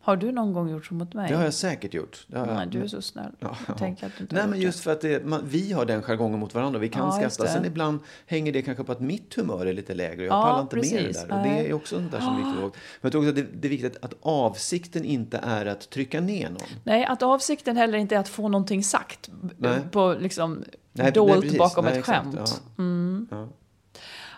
[0.05, 1.29] Har du någon gång gjort så mot mig?
[1.31, 2.25] Det har jag säkert gjort.
[2.27, 3.33] Det Nej, du är så snäll.
[3.39, 5.85] Ja, Jag tänker att du inte Nej, men just för att det, man, vi har
[5.85, 6.79] den jargongen mot varandra.
[6.79, 7.53] Vi kan Ja, skratta.
[7.53, 10.25] Sen ibland hänger det kanske på att mitt humör är lite lägre.
[10.25, 11.23] Jag Ja, pallar inte med precis.
[11.23, 11.37] det där.
[11.39, 12.55] Och det är också sånt där som är viktigt.
[12.55, 12.73] att ihåg.
[12.73, 16.21] Men jag tror också att det, det är viktigt att avsikten inte är att trycka
[16.21, 16.63] ner någon.
[16.85, 19.81] Nej, att avsikten heller inte är att få någonting sagt Nej.
[19.91, 22.25] på liksom Nej, dolt nej, bakom Nej, ett exakt.
[22.37, 22.63] skämt.
[23.31, 23.49] Ja.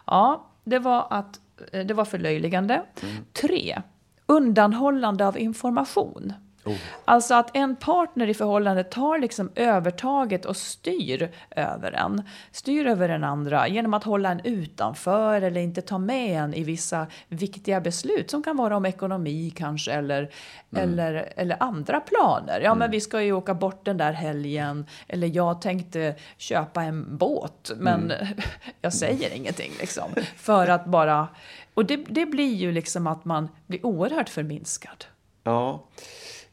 [0.04, 0.46] Ja.
[0.64, 1.40] Det var, att,
[1.72, 2.82] eh, det var förlöjligande.
[3.02, 3.14] Mm.
[3.32, 3.82] Tre,
[4.26, 6.32] undanhållande av information.
[6.64, 6.74] Oh.
[7.04, 12.22] Alltså att en partner i förhållandet tar liksom övertaget och styr över en.
[12.52, 16.64] Styr över den andra genom att hålla en utanför eller inte ta med en i
[16.64, 20.30] vissa viktiga beslut som kan vara om ekonomi kanske eller,
[20.70, 20.82] Mm.
[20.90, 22.60] eller, eller andra planer.
[22.60, 27.16] Ja, men vi ska ju åka bort den där helgen eller jag tänkte köpa en
[27.16, 28.26] båt men Mm.
[28.80, 30.10] jag säger ingenting liksom.
[30.36, 31.28] För att bara...
[31.74, 35.04] Och det, det blir ju liksom att man blir oerhört förminskad.
[35.44, 35.84] ja,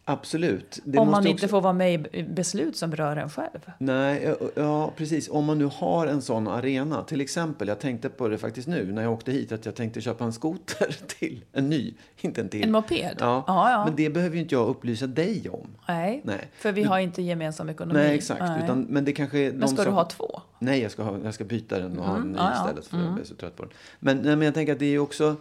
[0.05, 0.79] absolut.
[0.85, 3.71] Det om man också- inte får vara med i beslut som rör en själv.
[3.77, 5.29] Nej, ja, precis.
[5.29, 7.03] Om man nu har en sån arena.
[7.03, 10.01] Till exempel, jag tänkte på det faktiskt nu när jag åkte hit, att jag tänkte
[10.01, 11.43] köpa en skoter till.
[11.53, 12.63] En ny, inte en till.
[12.63, 13.15] En moped?
[13.19, 13.85] Ja, Ja, ja.
[13.85, 15.67] men det behöver ju inte jag upplysa dig om.
[15.87, 16.49] Nej, Nej.
[16.57, 17.99] för vi har inte gemensam ekonomi.
[17.99, 18.39] Nej, exakt.
[18.41, 18.63] Nej.
[18.63, 20.41] Utan, men det kanske är Men ska du som- ha två?
[20.59, 22.97] Nej, jag ska, ha, jag ska byta den och ha en ny ja, istället för
[22.97, 23.71] jag blir så trött på den.
[23.99, 25.35] Men, nej, men jag tänker att det är ju också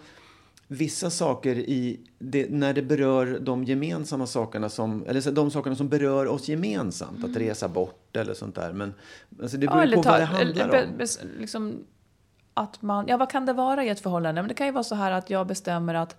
[0.72, 5.88] vissa saker i det, när det berör de gemensamma sakerna som, eller de sakerna som
[5.88, 8.72] berör oss gemensamt, att resa bort eller sånt där.
[8.72, 8.94] Men
[9.42, 11.08] alltså, det beror ju på vad det handlar eller, om.
[11.38, 11.84] liksom,
[12.54, 14.42] att man, ja, vad kan det vara i ett förhållande?
[14.42, 16.16] Men det kan ju vara så här att jag bestämmer att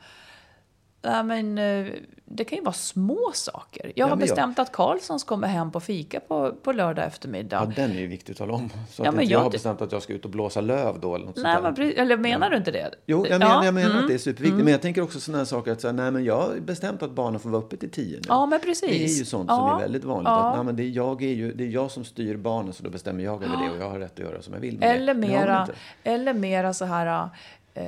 [1.03, 1.93] Nej, men, eh,
[2.25, 3.85] det kan ju vara små saker.
[3.85, 7.05] Jag Ja, har men jag- bestämt att Karlssons kommer hem på fika på, på lördag
[7.05, 7.57] eftermiddag.
[7.69, 8.69] Ja, den är ju viktig att tala om.
[8.89, 10.61] Så Ja, att men inte jag jag har bestämt att jag ska ut och blåsa
[10.61, 12.89] löv då eller något Nej, sånt men, eller menar du inte det?
[13.05, 14.01] Jo, jag menar, Ja, jag menar mm.
[14.01, 14.63] att det är superviktigt.
[14.63, 17.11] Men jag tänker också sådana här saker att säga, nej men jag har bestämt att
[17.11, 18.21] barnen får vara uppe till tio nu.
[18.27, 18.89] Ja, men precis.
[18.89, 20.27] Det är ju sånt Ja, som är väldigt vanligt.
[20.27, 20.49] ja.
[20.49, 22.83] Att, nej, men det, är jag är ju, det är jag som styr barnen så
[22.83, 24.95] då bestämmer jag över det och jag har rätt att göra som jag vill med
[24.95, 25.19] Eller det.
[25.19, 25.67] Men mera,
[26.03, 27.29] eller mera så här,
[27.73, 27.83] eh,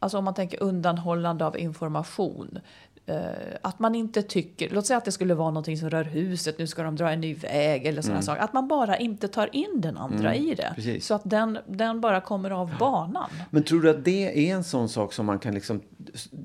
[0.00, 2.58] alltså om man tänker undanhållande av information.
[3.06, 3.16] Eh,
[3.62, 6.66] att man inte tycker, låt säga att det skulle vara någonting som rör huset, nu
[6.66, 8.42] ska de dra en ny väg eller sådana saker.
[8.42, 10.62] Att man bara inte tar in den andra i det.
[10.62, 10.74] Mm.
[10.74, 11.06] precis.
[11.06, 13.30] Så att den, den bara kommer av banan.
[13.50, 15.80] Men tror du att det är en sån sak som man kan liksom,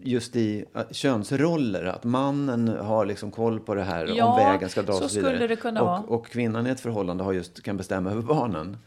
[0.03, 4.69] just i äh, könsroller, att mannen har liksom koll på det här, om Ja, vägen
[4.69, 5.33] ska dras så vidare.
[5.33, 5.99] skulle det kunna vara.
[5.99, 8.77] och, och kvinnan i ett förhållande har just, kan bestämma över barnen.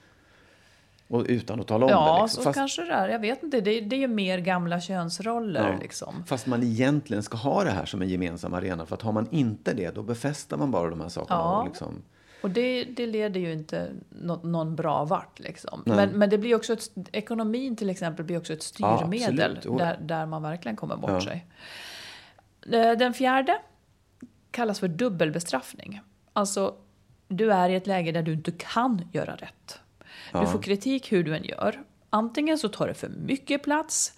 [1.08, 1.94] Och utan att tala om det.
[1.94, 2.44] Ja, Liksom.
[2.44, 3.08] så kanske det är.
[3.08, 5.78] Jag vet inte, det, det är ju mer gamla könsroller Ja.
[5.80, 6.24] liksom.
[6.26, 8.86] Fast man egentligen ska ha det här som en gemensam arena.
[8.86, 11.40] För att har man inte det, då befäster man bara de här sakerna.
[11.40, 11.60] Ja.
[11.60, 12.02] Och liksom,
[12.42, 15.38] Och det, det leder ju inte nå, någon bra vart.
[15.38, 15.82] Liksom.
[15.86, 15.96] Nej.
[15.96, 19.70] Men, men det blir också ett, ekonomin till exempel blir också ett styrmedel ja.
[19.78, 21.20] där, där man verkligen kommer bort Ja.
[21.20, 21.46] sig.
[22.72, 23.58] Eh, Den fjärde
[24.50, 26.00] kallas för dubbelbestraffning.
[26.32, 26.74] Alltså,
[27.28, 29.80] du är i ett läge där du inte kan göra rätt.
[30.32, 31.82] Du får kritik hur du än gör.
[32.10, 34.12] Antingen så tar det för mycket plats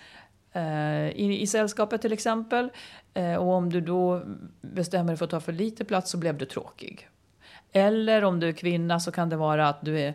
[0.52, 2.70] eh, i, i sällskapet till exempel.
[3.14, 4.22] Eh, och om du då
[4.60, 7.08] bestämmer dig för att ta för lite plats så blev du tråkig.
[7.72, 10.14] Eller om du är kvinna så kan det vara att du är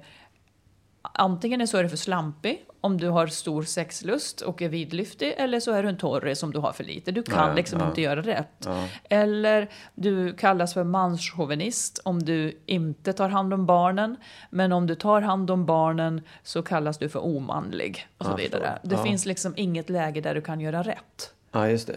[1.14, 5.60] Antingen så är du för slampig om du har stor sexlust och är vidlyftig eller
[5.60, 7.12] så är du en torre som du har för lite.
[7.12, 7.88] Du kan Ja, liksom ja.
[7.88, 8.68] inte göra rätt.
[9.10, 14.16] Eller du kallas för manschauvinist om du inte tar hand om barnen.
[14.50, 18.36] Men om du tar hand om barnen så kallas du för omanlig och så Ja,
[18.36, 18.80] vidare.
[18.84, 19.04] Det Ja.
[19.04, 21.34] finns liksom inget läge där du kan göra rätt.
[21.52, 21.96] ja, just det.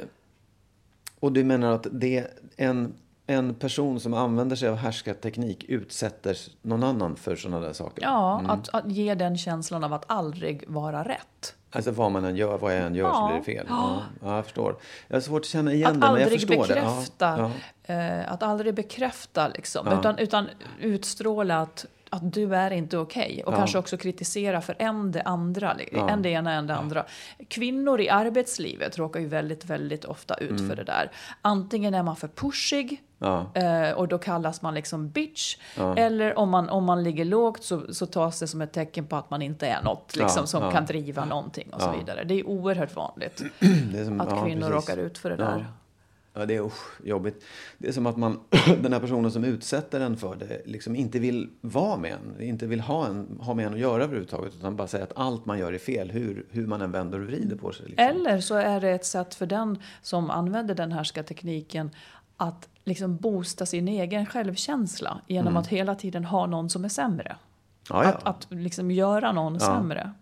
[1.21, 2.95] Och du menar att det en,
[3.31, 8.03] en person som använder sig av härskarteknik utsätter någon annan för sådana där saker?
[8.03, 11.55] Ja, att, att ge den känslan av att aldrig vara rätt.
[11.71, 13.27] Alltså vad man än gör, vad jag än gör så Ja.
[13.29, 13.67] blir det fel.
[13.69, 14.03] Ja.
[14.23, 14.77] ja, jag förstår.
[15.09, 17.43] Jag har svårt att känna igen Att det, men jag förstår bekräfta, det.
[17.43, 17.51] Ja,
[17.95, 19.99] Eh, att aldrig bekräfta liksom, Ja.
[20.01, 20.49] utan, utan
[20.81, 23.43] utstråla att, att du är inte okej.
[23.47, 23.57] Och Ja.
[23.57, 26.09] kanske också kritisera för en det andra, Ja.
[26.11, 27.05] en det ena, en det andra.
[27.49, 30.69] Kvinnor i arbetslivet råkar ju väldigt, väldigt ofta ut Mm.
[30.69, 31.11] för det där.
[31.43, 33.47] Antingen är man för pushig, ja.
[33.55, 35.57] Eh, och då kallas man liksom bitch.
[35.97, 39.17] Eller om man, om man ligger lågt så, så tas det som ett tecken på
[39.17, 40.71] att man inte är något liksom, Ja, som ja.
[40.71, 41.99] kan driva någonting och så Ja.
[41.99, 42.25] vidare.
[42.25, 43.37] Det är oerhört vanligt
[44.07, 45.45] som, att ja, kvinnor råkar ut för det Ja.
[45.45, 45.67] där.
[46.35, 47.45] Ja, det är usch, jobbigt.
[47.79, 48.41] Det är som att man,
[48.83, 52.43] den här personen som utsätter en för det liksom inte vill vara med en.
[52.43, 54.55] Inte vill ha, en, ha med en att göra överhuvudtaget.
[54.55, 56.11] Utan bara säger att allt man gör är fel.
[56.11, 57.87] Hur, hur man än vänder och vrider på sig.
[57.87, 58.05] Liksom.
[58.07, 61.91] Eller så är det ett sätt för den som använder den här tekniken
[62.37, 65.57] att liksom boosta sin egen självkänsla genom Mm.
[65.57, 67.37] att hela tiden ha någon som är sämre.
[67.91, 68.11] Ja, ja.
[68.11, 70.13] Att, att liksom göra någon sämre.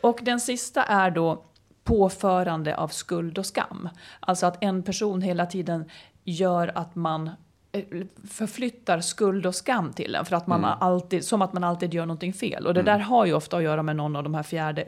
[0.00, 1.42] Och den sista är då
[1.86, 3.88] påförande av skuld och skam.
[4.20, 5.84] Alltså att en person hela tiden
[6.24, 7.30] gör att man
[7.72, 7.82] eh,
[8.30, 10.24] förflyttar skuld och skam till en.
[10.24, 10.78] För att man Mm.
[10.80, 12.66] alltid, som att man alltid gör någonting fel.
[12.66, 14.82] Och det där har ju ofta att göra med någon av de här fjärde,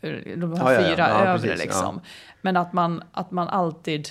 [0.00, 0.88] eh, de här Ja, ja, ja.
[0.96, 2.00] fyra Ja, övre liksom.
[2.40, 4.08] Men att man, att man alltid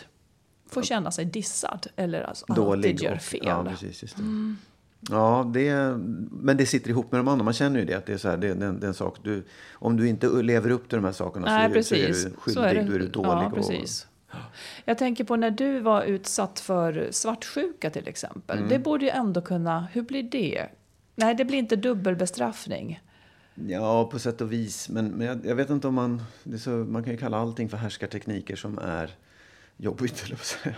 [0.70, 1.88] får känna sig dissad.
[1.96, 3.42] Eller alltså alltid gör och- fel.
[3.44, 4.24] Ja, precis, det.
[5.10, 5.74] Ja, det,
[6.32, 7.44] men det sitter ihop med de andra.
[7.46, 7.94] Man känner ju det.
[7.94, 9.18] Att det är, så här, det, det, är det är en sak.
[9.24, 12.28] Du, om du inte lever upp till de här sakerna Nej, så, precis.
[12.54, 12.90] så är du skyldig.
[12.90, 13.30] Då är du dålig.
[13.30, 14.08] Ja, och- precis.
[14.86, 18.58] Jag tänker på när du var utsatt för svartsjuka till exempel.
[18.58, 18.70] Mm.
[18.70, 19.88] Det borde ju ändå kunna...
[19.92, 20.68] Hur blir det?
[21.16, 23.02] Nej, det blir inte dubbelbestraffning.
[23.56, 24.90] Ja, på sätt och vis.
[24.90, 26.24] Men, men jag, jag vet inte om man...
[26.44, 29.10] Det är så, man kan ju kalla allting för härskartekniker som är
[29.78, 30.76] jobbigt, eller vad säga.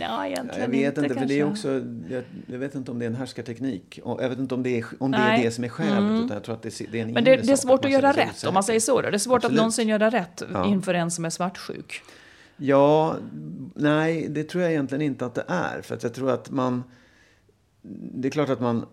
[0.00, 1.68] Ja, egentligen jag vet inte, inte för det är också...
[2.10, 4.00] Jag, jag vet inte om det är en härskarteknik.
[4.02, 5.18] Och jag vet inte om det är, om det.
[5.18, 5.40] Mm.
[5.40, 6.24] är det som är skälet.
[6.24, 8.02] Utan jag tror att det, det är en Men det, det är svårt man att
[8.02, 9.00] göra rätt om man säger så.
[9.02, 9.10] Då.
[9.10, 9.52] Det är svårt Absolut.
[9.52, 10.66] att någonsin göra rätt Ja.
[10.66, 12.02] inför en som är svartsjuk.
[12.56, 13.16] Ja,
[13.74, 15.82] nej, det tror jag egentligen inte att det är.
[15.82, 16.84] För att jag tror att man...
[17.82, 18.86] Det är klart att man...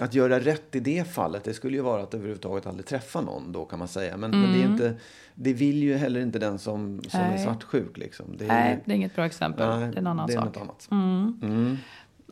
[0.00, 3.52] Att göra rätt i det fallet, det skulle ju vara att överhuvudtaget aldrig träffa någon
[3.52, 4.16] då kan man säga.
[4.16, 4.94] Men, men det, är inte,
[5.34, 7.44] det vill ju heller inte den som, som är Mm.
[7.44, 7.96] Svartsjuk.
[7.98, 8.36] Liksom.
[8.38, 9.68] Det är, Nej, det är inget bra exempel.
[9.68, 10.44] nej, det är en annan det är sak.
[10.44, 10.88] något annat.
[10.90, 11.76] Mm.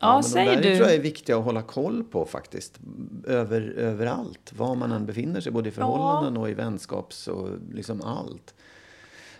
[0.01, 0.75] Ja, men säg de där du.
[0.77, 2.79] tror jag är viktiga att hålla koll på faktiskt.
[3.27, 4.53] Över, överallt.
[4.57, 8.54] Var man än befinner sig, både i förhållanden och i vänskaps och liksom allt.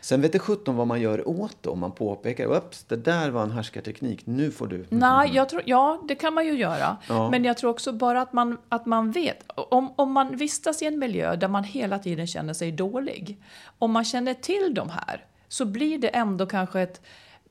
[0.05, 3.29] Sen vet det sjutton vad man gör åt det om man påpekar Ups, det där
[3.29, 4.85] var en härskarteknik, nu får du.
[4.89, 6.97] Nej, jag tror, ja, det kan man ju göra.
[7.09, 7.31] Ja.
[7.31, 9.43] Men jag tror också bara att man, att man vet.
[9.47, 13.41] Om, om man vistas i en miljö där man hela tiden känner sig dålig.
[13.79, 17.01] Om man känner till de här så blir det ändå kanske ett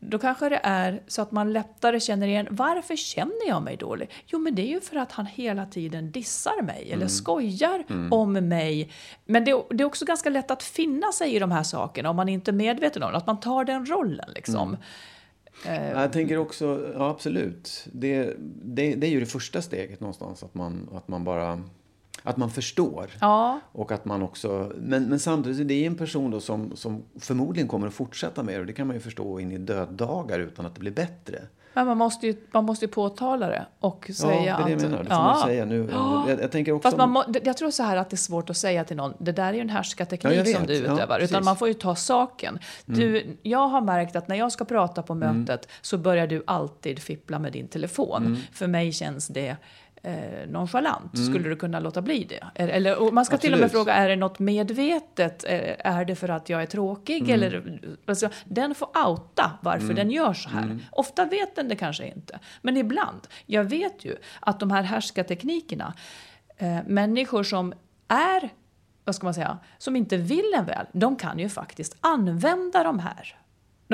[0.09, 4.11] då kanske det är så att man lättare känner igen, varför känner jag mig dålig?
[4.27, 8.33] Jo, men det är ju för att han hela tiden dissar mig eller skojar om
[8.33, 8.91] mig.
[9.25, 12.17] Men det, det är också ganska lätt att finna sig i de här sakerna om
[12.17, 14.77] man inte är medveten om det, att man tar den rollen liksom.
[15.67, 17.87] Jag tänker också, ja absolut.
[17.93, 21.63] Det, det, det är ju det första steget någonstans, att man, att man bara
[22.27, 23.11] att man förstår.
[23.21, 27.03] Ja, Och att man också, men, men samtidigt, det är en person då som, som
[27.21, 28.61] förmodligen kommer att fortsätta med det.
[28.61, 31.39] Och det kan man ju förstå in i döddagar utan att det blir bättre.
[31.75, 34.83] Men man måste ju, man måste ju påtala det och säga ja, det är det
[34.83, 34.99] jag menar.
[35.05, 35.89] Det får man säga nu.
[36.29, 36.87] Jag, jag tänker också...
[36.87, 39.15] Fast man må, jag tror så här att det är svårt att säga till någon,
[39.19, 41.17] det där är ju en härskarteknik Ja, som du Ja, utövar.
[41.17, 41.25] Mm.
[41.25, 42.59] utan man får ju ta saken.
[42.87, 46.99] Du, jag har märkt att när jag ska prata på mötet så börjar du alltid
[46.99, 48.27] fippla med din telefon.
[48.27, 48.39] Mm.
[48.53, 49.57] För mig känns det
[50.05, 51.19] eh, nonchalant.
[51.27, 52.63] Skulle du kunna låta bli det?
[52.63, 53.85] Eller, och man ska till och med Absolut.
[53.85, 55.45] fråga, är det något medvetet?
[55.49, 57.23] Eh, Är det för att jag är tråkig?
[57.23, 57.33] Mm.
[57.33, 60.63] Eller, alltså, den får outa varför den gör så här.
[60.63, 60.81] Mm.
[60.93, 62.39] Ofta vet den det kanske inte.
[62.63, 63.21] Men ibland.
[63.47, 65.95] Jag vet ju att de här härskarteknikerna,
[66.57, 67.73] eh, människor som
[68.09, 68.51] är,
[69.05, 72.99] vad ska man säga, som inte vill en väl, de kan ju faktiskt använda de
[72.99, 73.37] här.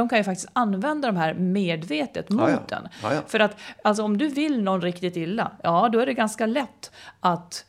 [0.00, 2.78] De kan ju faktiskt använda de här medvetet mot Ja, ja.
[3.02, 3.20] Ja, ja.
[3.26, 6.90] För att alltså, om du vill någon riktigt illa, ja då är det ganska lätt
[7.20, 7.64] att,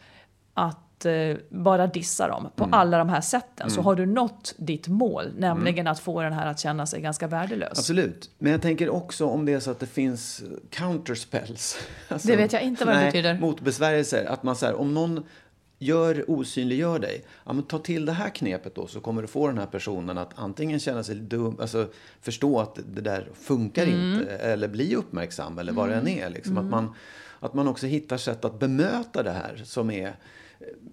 [0.54, 2.74] att eh, bara dissa dem på Mm.
[2.74, 3.72] alla de här sätten.
[3.72, 7.28] Så har du nått ditt mål, nämligen att få den här att känna sig ganska
[7.28, 7.70] värdelös.
[7.80, 8.30] Absolut.
[8.38, 11.78] Men jag tänker också om det är så att det finns counterspells.
[12.08, 13.40] Alltså, Det vet jag inte vad det nej, betyder.
[13.40, 14.26] Motbesvärjelser.
[14.26, 15.24] Att man säger om någon
[15.82, 17.26] gör osynliggör dig.
[17.46, 20.18] Ja, men ta till det här knepet då så kommer du få den här personen
[20.18, 21.88] att antingen känna sig dum, alltså
[22.22, 24.14] förstå att det där funkar Mm.
[24.20, 24.32] inte.
[24.32, 26.30] Eller bli uppmärksam eller vad det än är.
[26.30, 26.58] Liksom.
[26.58, 26.94] Att, man,
[27.40, 30.16] att man också hittar sätt att bemöta det här som är eh,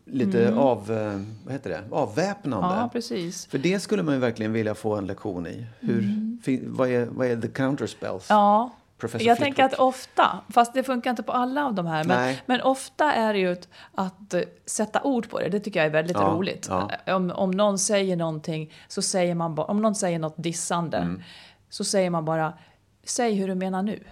[0.04, 1.82] lite av, eh, vad heter det?
[1.90, 2.66] avväpnande.
[2.68, 2.78] Mm.
[2.78, 3.46] Ja, precis.
[3.46, 5.66] För det skulle man ju verkligen vilja få en lektion i.
[5.80, 6.02] Hur,
[6.42, 8.30] fin, vad, är, vad är the counterspells?
[8.30, 8.40] Mm.
[8.42, 9.72] Ja, Professor jag tänker Flitwick.
[9.80, 12.42] att ofta, fast det funkar inte på alla av de här, men, Nej.
[12.46, 15.48] men ofta är det ju att, att eh, sätta ord på det.
[15.48, 16.66] Det tycker jag är väldigt Ja, roligt.
[16.70, 16.90] ja.
[17.14, 21.22] Om, om någon säger någonting, så säger man bara, om någon säger något dissande, Mm.
[21.70, 22.52] så säger man bara,
[23.04, 24.04] säg hur du menar nu.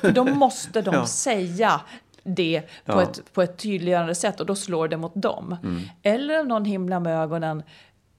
[0.00, 1.06] För då måste de Ja.
[1.06, 1.80] säga
[2.24, 5.56] det på, ett, på ett tydligare sätt och då slår det mot dem.
[5.62, 5.82] Mm.
[6.02, 7.62] Eller om någon himlar med ögonen,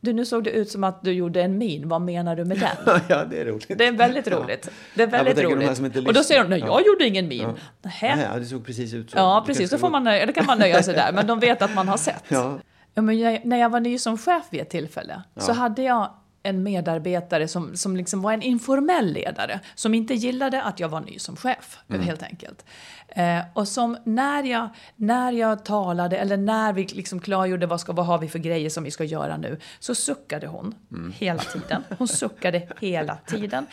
[0.03, 2.59] du nu såg det ut som att du gjorde en min, vad menar du med
[2.59, 2.99] den?
[3.07, 3.77] ja, det är roligt.
[3.77, 4.69] Det är väldigt roligt.
[4.95, 6.07] Det är väldigt här roligt.
[6.07, 6.81] och då säger de, nej jag Ja.
[6.85, 7.47] gjorde ingen min.
[7.81, 9.17] Nej, ja, det såg precis ut så.
[9.17, 9.69] Ja, precis.
[9.71, 11.11] Då får man nöja, det kan man nöja sig där.
[11.13, 12.23] Men de vet att man har sett.
[12.27, 12.59] Ja.
[12.93, 16.09] Ja, men jag, när jag var ny som chef vid ett tillfälle så hade jag
[16.43, 21.01] en medarbetare som, som liksom var en informell ledare, som inte gillade att jag var
[21.01, 22.65] ny som chef, helt enkelt.
[23.07, 27.93] Eh, och som när jag, när jag talade, eller när vi liksom klargjorde vad, ska,
[27.93, 30.75] vad har vi för grejer som vi ska göra nu, så suckade hon
[31.15, 31.83] hela tiden.
[31.97, 33.65] Hon suckade hela tiden.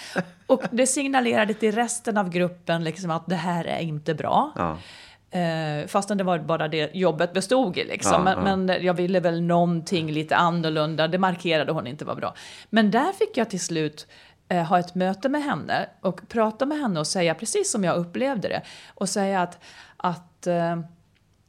[0.47, 4.53] Och det signalerade till resten av gruppen liksom att det här är inte bra.
[4.57, 4.79] Ja.
[5.31, 7.85] Eh, fastän det var bara det jobbet bestod i.
[7.85, 8.13] Liksom.
[8.13, 8.57] Ja, men, ja.
[8.57, 11.09] men jag ville väl någonting lite annorlunda.
[11.09, 12.35] Det markerade hon inte var bra.
[12.71, 14.07] Men där fick jag till slut
[14.49, 17.97] eh, ha ett möte med henne och prata med henne och säga precis som jag
[17.97, 18.63] upplevde det.
[18.95, 19.59] Och säga att,
[19.97, 20.77] att eh,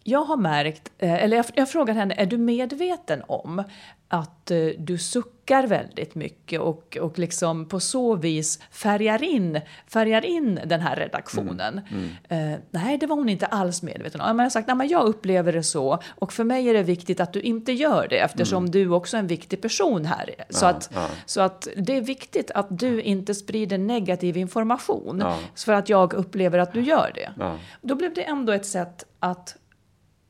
[0.03, 3.63] jag har märkt, eh, eller jag, jag frågade henne, är du medveten om
[4.07, 10.25] att eh, du suckar väldigt mycket och, och liksom på så vis färgar in, färgar
[10.25, 11.81] in den här redaktionen?
[12.29, 14.27] Eh, nej, det var hon inte alls medveten om.
[14.27, 16.83] Men jag har sagt, nej, men jag upplever det så och för mig är det
[16.83, 20.35] viktigt att du inte gör det eftersom du också är en viktig person här.
[20.49, 20.93] Så, att,
[21.25, 25.37] så att det är viktigt att du inte sprider negativ information Ja.
[25.55, 27.29] för att jag upplever att du gör det.
[27.39, 27.57] Ja.
[27.81, 29.55] Då blev det ändå ett sätt att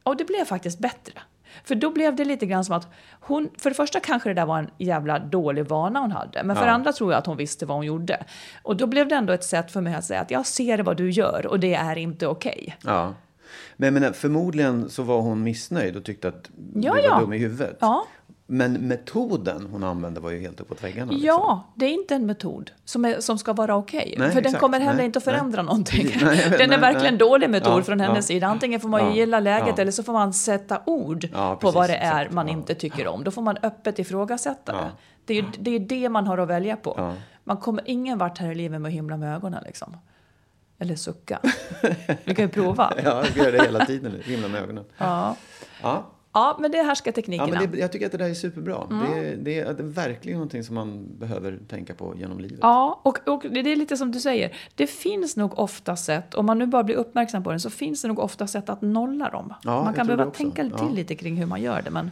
[0.04, 1.14] och det blev faktiskt bättre.
[1.64, 2.88] För då blev det lite grann som att
[3.22, 6.56] hon, för det första kanske det där var en jävla dålig vana hon hade, men
[6.56, 6.72] för Ja.
[6.72, 8.24] andra tror jag att hon visste vad hon gjorde.
[8.64, 10.98] Och då blev det ändå ett sätt för mig att säga att jag ser vad
[10.98, 12.78] du gör och det är inte okej.
[12.84, 13.14] Ja.
[13.78, 17.20] Men menar, förmodligen så var hon missnöjd och tyckte att Ja, du var ja.
[17.20, 17.78] dum i huvudet.
[17.80, 18.06] Ja.
[18.54, 21.12] Men metoden hon använde var ju helt uppåt väggarna.
[21.12, 21.28] liksom.
[21.28, 24.16] Ja, det är inte en metod som, är, som ska vara okej.
[24.18, 24.60] Nej, för den exakt.
[24.62, 25.36] kommer heller Nej, inte att nej.
[25.36, 26.02] förändra någonting.
[26.04, 26.22] Precis.
[26.22, 27.12] Nej, vet, den är nej, verkligen nej.
[27.12, 28.34] en dålig metod Ja, från hennes ja.
[28.34, 28.48] sida.
[28.48, 31.76] Antingen får man Ja, gilla läget eller så får man sätta ord Ja, på precis,
[31.76, 32.34] vad det är exakt.
[32.34, 33.24] man inte tycker om.
[33.24, 34.92] Då får man öppet ifrågasätta det.
[35.26, 37.14] Det är, ju- det är det man har att välja på.
[37.44, 39.98] Man kommer ingen vart här i livet med att himla med ögonen liksom.
[40.80, 41.40] Eller sucka.
[42.24, 42.94] Vi kan ju prova.
[43.04, 44.12] Ja, jag gör det hela tiden.
[44.12, 44.22] nu.
[44.32, 44.84] Himla med ögonen.
[44.98, 45.36] Ja,
[46.34, 46.40] Ja.
[46.56, 47.60] ja men det är Ja, härskarteknikerna.
[47.60, 48.88] men det, jag tycker att det där är superbra.
[48.92, 49.06] Mm.
[49.12, 52.60] Det, är, det, det är verkligen någonting som man behöver tänka på genom livet.
[52.62, 54.56] Ja, och, och det är lite som du säger.
[54.76, 58.02] Det finns nog ofta sätt, om man nu bara blir uppmärksam på den, så finns
[58.02, 59.54] det nog ofta sätt att nolla dem.
[59.64, 60.90] Ja, man kan behöva tänka till Ja.
[60.90, 62.12] lite kring hur man gör det, men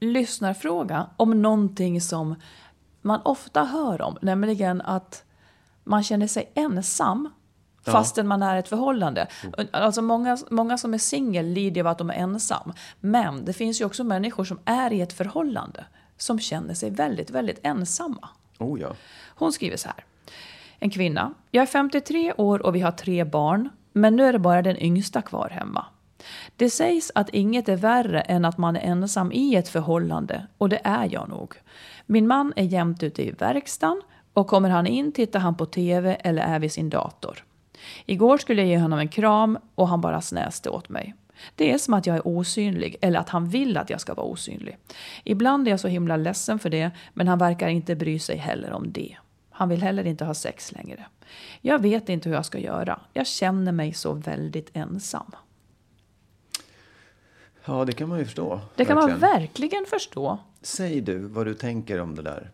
[0.00, 2.34] lyssnarfråga om någonting som
[3.02, 5.24] man ofta hör om, nämligen att
[5.84, 7.28] man känner sig ensam
[7.82, 9.26] fastän man är i ett förhållande.
[9.70, 12.72] Alltså många, många som är singel lider av att de är ensam.
[13.00, 15.84] Men det finns ju också människor som är i ett förhållande
[16.16, 18.28] som känner sig väldigt, väldigt ensamma.
[18.58, 18.94] Oh ja.
[19.34, 20.04] Hon skriver så här.
[20.78, 21.34] En kvinna.
[21.50, 24.82] Jag är 53 år och vi har tre barn, men nu är det bara den
[24.82, 25.86] yngsta kvar hemma.
[26.58, 30.68] Det sägs att inget är värre än att man är ensam i ett förhållande, och
[30.68, 31.54] det är jag nog.
[32.06, 34.02] Min man är jämt ute i verkstaden
[34.32, 37.44] och kommer han in tittar han på TV eller är vid sin dator.
[38.06, 41.14] Igår skulle jag ge honom en kram och han bara snäste åt mig.
[41.54, 44.26] Det är som att jag är osynlig eller att han vill att jag ska vara
[44.26, 44.76] osynlig.
[45.24, 48.72] Ibland är jag så himla ledsen för det, men han verkar inte bry sig heller
[48.72, 49.16] om det.
[49.50, 51.06] Han vill heller inte ha sex längre.
[51.60, 53.00] Jag vet inte hur jag ska göra.
[53.12, 55.32] Jag känner mig så väldigt ensam.
[57.68, 58.60] Ja, det kan man ju förstå.
[58.76, 59.40] Det kan man verkligen.
[59.40, 60.38] verkligen förstå.
[60.62, 62.50] Säg du vad du tänker om det där.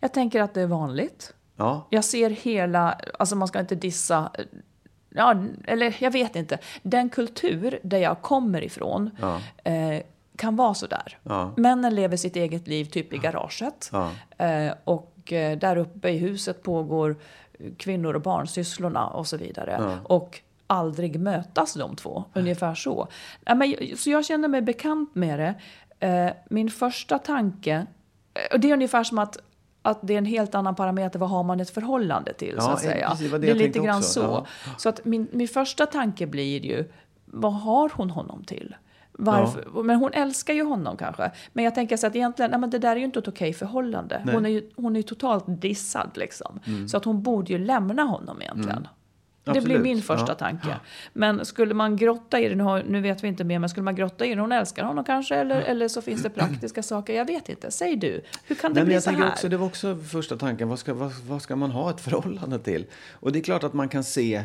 [0.00, 1.34] Jag tänker att det är vanligt.
[1.56, 4.30] Ja, Jag ser hela, alltså man ska inte dissa,
[5.08, 6.58] ja, eller jag vet inte.
[6.82, 9.10] Den kultur där jag kommer ifrån
[9.64, 10.02] eh,
[10.36, 11.18] kan vara sådär.
[11.22, 11.54] Ja.
[11.56, 13.90] Männen lever sitt eget liv typ i garaget.
[13.92, 14.10] Ja.
[14.46, 17.16] Eh, och eh, där uppe i huset pågår
[17.76, 19.98] kvinnor och barnsysslorna och så vidare.
[20.04, 20.40] Och
[20.72, 23.08] aldrig mötas de två, ungefär så.
[23.44, 23.60] Ja,
[23.96, 25.54] så jag känner mig bekant med det.
[26.06, 27.86] Eh, min första tanke,
[28.34, 29.38] eh, och det är ungefär som att
[29.82, 31.18] att det är en helt annan parameter.
[31.18, 32.60] Vad har man ett förhållande till?
[32.60, 33.10] så Ja, att säga.
[33.10, 34.20] precis, det det är lite grann också.
[34.20, 34.20] så.
[34.20, 34.46] Ja.
[34.78, 36.92] Så att min, min första tanke blir ju,
[37.24, 38.74] vad har hon honom till?
[39.12, 39.82] Varför?
[39.82, 41.30] Men hon älskar ju honom kanske.
[41.52, 43.52] Men jag tänker så att egentligen, nej, men det där är ju inte ett okej
[43.52, 44.22] förhållande.
[44.32, 46.60] Hon är ju hon är totalt dissad liksom.
[46.66, 46.88] Mm.
[46.88, 48.88] Så att hon borde ju lämna honom egentligen.
[49.44, 50.34] Det blir Absolut, min första ja.
[50.34, 50.76] tanke.
[51.12, 54.26] Men skulle man grotta i det, nu, vet vi inte mer, men skulle man grotta
[54.26, 57.48] i det, hon älskar honom kanske, eller, eller så finns det praktiska saker, jag vet
[57.48, 57.70] inte.
[57.70, 59.28] Säg du, hur kan det Nej, bli jag så här?
[59.28, 62.58] också, det var också första tanken, vad ska, vad, vad ska man ha ett förhållande
[62.58, 62.86] till?
[63.12, 64.44] Och det är klart att man kan se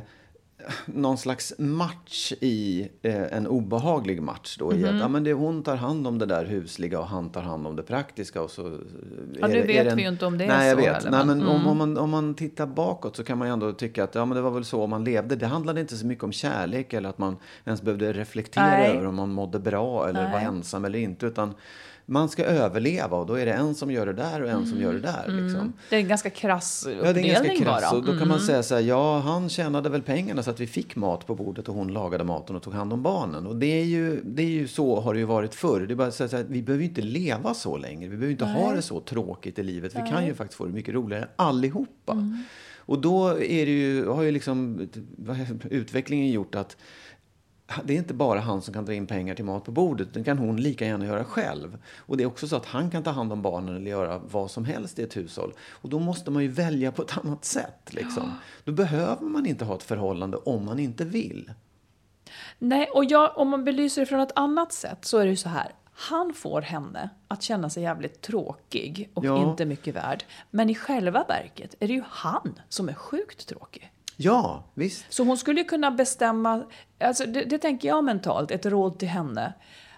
[0.85, 4.73] någon slags match i eh, en obehaglig match då.
[4.73, 4.95] I Mhm.
[4.95, 7.67] att, ja, men det, hon tar hand om det där husliga och han tar hand
[7.67, 8.41] om det praktiska.
[8.41, 8.73] Och så, eh,
[9.39, 10.93] Ja, nu vet vi ju inte om det är Nej, jag så vet.
[10.95, 11.67] heller, Nej, men- men om, mm.
[11.67, 14.35] om, man, om man tittar bakåt så kan man ju ändå tycka att ja, men
[14.35, 15.35] det var väl så man levde.
[15.35, 18.91] Det handlade inte så mycket om kärlek eller att man ens behövde reflektera Nej.
[18.91, 20.31] över om man mådde bra eller Nej.
[20.31, 21.25] var ensam eller inte.
[21.25, 21.53] Utan
[22.09, 24.81] man ska överleva och då är det en som gör det där och en som
[24.81, 25.25] gör det där.
[25.27, 25.73] Liksom.
[25.89, 27.81] Det är en ganska krass Ja, det är uppdelning ganska krass.
[27.81, 27.91] bara.
[27.97, 28.27] Och då kan Mm.
[28.27, 31.35] man säga så här, ja, han tjänade väl pengarna så att vi fick mat på
[31.35, 33.47] bordet och hon lagade maten och tog hand om barnen.
[33.47, 35.79] Och det är ju, det är ju så har det ju varit förr.
[35.79, 38.07] Det är bara så här, vi behöver ju inte leva så länge.
[38.07, 39.95] Vi behöver inte ha det så tråkigt i livet.
[39.95, 42.11] Vi kan ju faktiskt få det mycket roligare allihopa.
[42.11, 42.43] Mm.
[42.77, 44.87] Och då är det ju, har ju liksom
[45.69, 46.77] utvecklingen gjort att
[47.83, 50.13] det är inte bara han som kan dra in pengar till mat på bordet.
[50.13, 51.77] Det kan hon lika gärna göra själv.
[51.97, 54.51] Och det är också så att han kan ta hand om barnen eller göra vad
[54.51, 55.53] som helst i ett hushåll.
[55.71, 57.93] Och då måste man ju välja på ett annat sätt.
[57.93, 58.31] Liksom.
[58.63, 61.51] Då behöver man inte ha ett förhållande om man inte vill.
[62.59, 65.35] Nej, och jag, om man belyser det från ett annat sätt så är det ju
[65.35, 65.71] så här.
[65.93, 69.49] Han får henne att känna sig jävligt tråkig och Ja.
[69.51, 70.23] inte mycket värd.
[70.51, 73.91] Men i själva verket är det ju han som är sjukt tråkig.
[74.17, 75.05] Ja, visst.
[75.09, 76.63] Så hon skulle kunna bestämma,
[76.99, 79.53] alltså det, det tänker jag mentalt, ett råd till henne.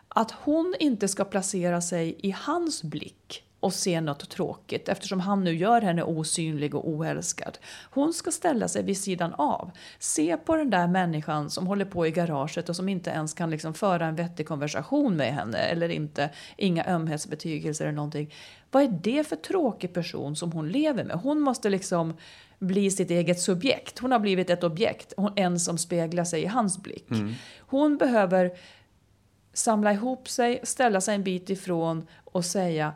[0.07, 5.43] Att hon inte ska placera sig i hans blick och se något tråkigt eftersom han
[5.43, 7.57] nu gör henne osynlig och oälskad.
[7.91, 9.71] Hon ska ställa sig vid sidan av.
[9.99, 13.49] Se på den där människan som håller på i garaget och som inte ens kan
[13.49, 18.33] liksom föra en vettig konversation med henne eller inte, inga ömhetsbetygelser eller någonting.
[18.71, 21.15] Vad är det för tråkig person som hon lever med?
[21.15, 22.13] Hon måste liksom
[22.59, 23.99] bli sitt eget subjekt.
[23.99, 27.07] Hon har blivit ett objekt, hon, en som speglar sig i hans blick.
[27.59, 28.51] Hon behöver
[29.53, 32.93] samla ihop sig, ställa sig en bit ifrån och säga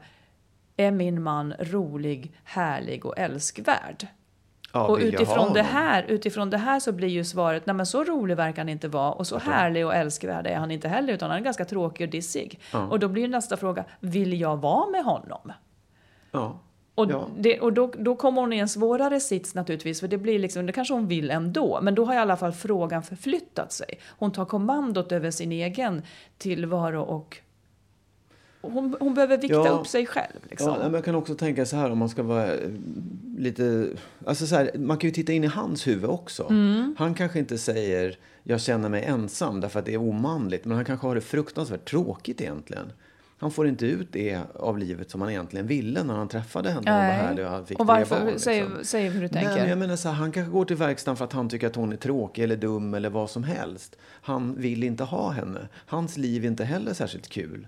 [0.77, 4.07] är min man rolig, härlig och älskvärd?
[4.73, 8.03] Ja, och utifrån det, här, utifrån det här så blir ju svaret, nej men så
[8.03, 11.29] rolig verkar han inte vara och så härlig och älskvärd är han inte heller utan
[11.29, 12.59] han är ganska tråkig och dissig.
[12.89, 15.51] Och då blir nästa fråga, vill jag vara med honom?
[16.31, 16.59] Ja.
[16.95, 17.27] Och, Ja.
[17.37, 20.65] det, och då, då kommer hon i en svårare sits naturligtvis, för det blir liksom,
[20.65, 23.99] det kanske hon vill ändå, men då har i alla fall frågan förflyttat sig.
[24.17, 26.01] Hon tar kommandot över sin egen
[26.37, 27.37] tillvaro och
[28.61, 29.69] hon, hon behöver vikta Ja.
[29.69, 30.39] upp sig själv.
[30.49, 30.67] Liksom.
[30.69, 32.69] Ja, men jag kan också tänka så här om man ska vara eh,
[33.37, 33.87] lite...
[34.25, 36.47] Alltså så här, man kan ju titta in i hans huvud också.
[36.49, 36.95] Mm.
[36.99, 40.65] Han kanske inte säger jag känner mig ensam därför att det är omanligt.
[40.65, 42.91] Men han kanske har det fruktansvärt tråkigt egentligen.
[43.43, 46.79] Han får inte ut det av livet som han egentligen ville när han träffade henne.
[46.91, 48.15] och var härlig och han fick och varför?
[48.15, 48.39] barn, liksom.
[48.39, 49.49] säg, säg hur du tänker.
[49.49, 51.67] Nej, men jag menar så här, han kanske går till verkstaden för att han tycker
[51.67, 53.95] att hon är tråkig eller dum eller vad som helst.
[54.21, 55.67] Han vill inte ha henne.
[55.85, 57.67] Hans liv är inte heller särskilt kul.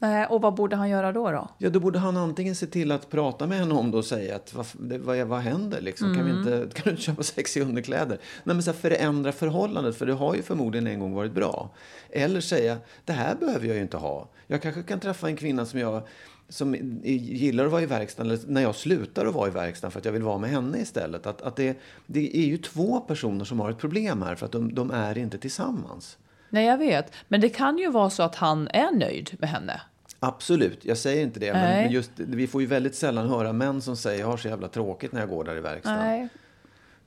[0.00, 1.30] Nej, och vad borde han göra då?
[1.30, 1.48] då?
[1.58, 4.36] Ja, då borde han antingen se till att prata med henne om det och säga
[4.36, 4.66] att vad,
[5.00, 6.14] vad, är- vad händer liksom?
[6.14, 6.38] Kan, vi Mm.
[6.42, 8.18] inte, kan du inte köpa sexiga underkläder?
[8.44, 11.70] Nej, men så här, förändra förhållandet, för det har ju förmodligen en gång varit bra.
[12.10, 14.28] Eller säga, det här behöver jag ju inte ha.
[14.50, 16.02] Jag kanske kan träffa en kvinna som jag
[16.48, 16.74] som
[17.04, 20.04] gillar att vara i verkstaden, eller när jag slutar att vara i verkstaden för att
[20.04, 21.26] jag vill vara med henne istället.
[21.26, 24.52] Att, att det, det är ju två personer som har ett problem här, för att
[24.52, 26.18] de, de är inte tillsammans.
[26.50, 27.12] Nej, jag vet.
[27.28, 29.80] Men det kan ju vara så att han är nöjd med henne.
[30.20, 31.52] Absolut, jag säger inte det.
[31.52, 31.84] Men, Nej.
[31.84, 34.68] men just, vi får ju väldigt sällan höra män som säger jag har så jävla
[34.68, 36.06] tråkigt när jag går där i verkstaden.
[36.06, 36.28] Nej.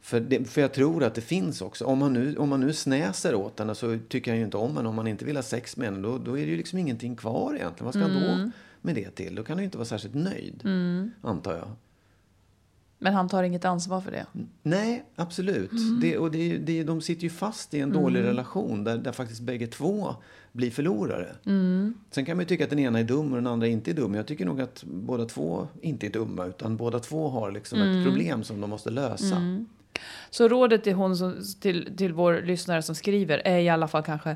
[0.01, 1.85] För, det, för jag tror att det finns också.
[1.85, 4.77] Om man nu, om man nu snäser åt henne så tycker han ju inte om
[4.77, 4.89] henne.
[4.89, 7.15] Om man inte vill ha sex med henne då, då är det ju liksom ingenting
[7.15, 7.85] kvar egentligen.
[7.85, 8.39] Vad ska han Mm.
[8.45, 9.35] då med det till?
[9.35, 10.63] Då kan han ju inte vara särskilt nöjd,
[11.21, 11.67] antar jag.
[13.03, 14.25] Men han tar inget ansvar för det.
[14.63, 15.71] Nej, absolut.
[15.71, 15.99] Mm.
[16.01, 19.41] Det, och det, det, de sitter ju fast i en dålig relation där, där faktiskt
[19.41, 20.15] bägge två
[20.51, 21.35] blir förlorare.
[21.45, 21.93] Mm.
[22.11, 23.95] Sen kan man ju tycka att den ena är dum och den andra inte är
[23.95, 24.13] dum.
[24.15, 27.97] Jag tycker nog att båda två inte är dumma utan båda två har liksom Mm.
[27.99, 29.37] ett problem som de måste lösa.
[30.29, 34.03] Så rådet till, hon som, till, till vår lyssnare som skriver är i alla fall
[34.03, 34.35] kanske...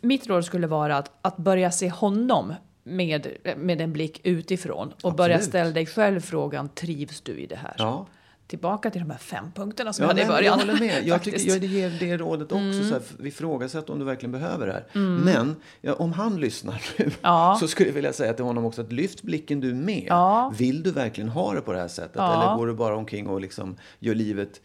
[0.00, 4.92] Mitt råd skulle vara att, att börja se honom med, med en blick utifrån.
[5.02, 5.50] Och börja Absolut.
[5.50, 7.74] ställa dig själv frågan, trivs du i det här?
[7.78, 8.06] Ja,
[8.50, 10.58] tillbaka till de här fem punkterna som Ja, jag hade i nej, början.
[10.58, 11.06] Jag håller med.
[11.06, 11.38] Jag, tycker.
[11.38, 11.62] Mm.
[11.62, 12.84] jag ger det rådet också.
[12.84, 14.84] Så här, ifrågasätt om du verkligen behöver det här.
[14.98, 17.56] Men ja, om han lyssnar nu Ja.
[17.60, 20.12] så skulle jag vilja säga till honom också att lyft blicken du med.
[20.58, 22.16] Vill du verkligen ha det på det här sättet?
[22.16, 24.60] Eller går du bara omkring och liksom gör livet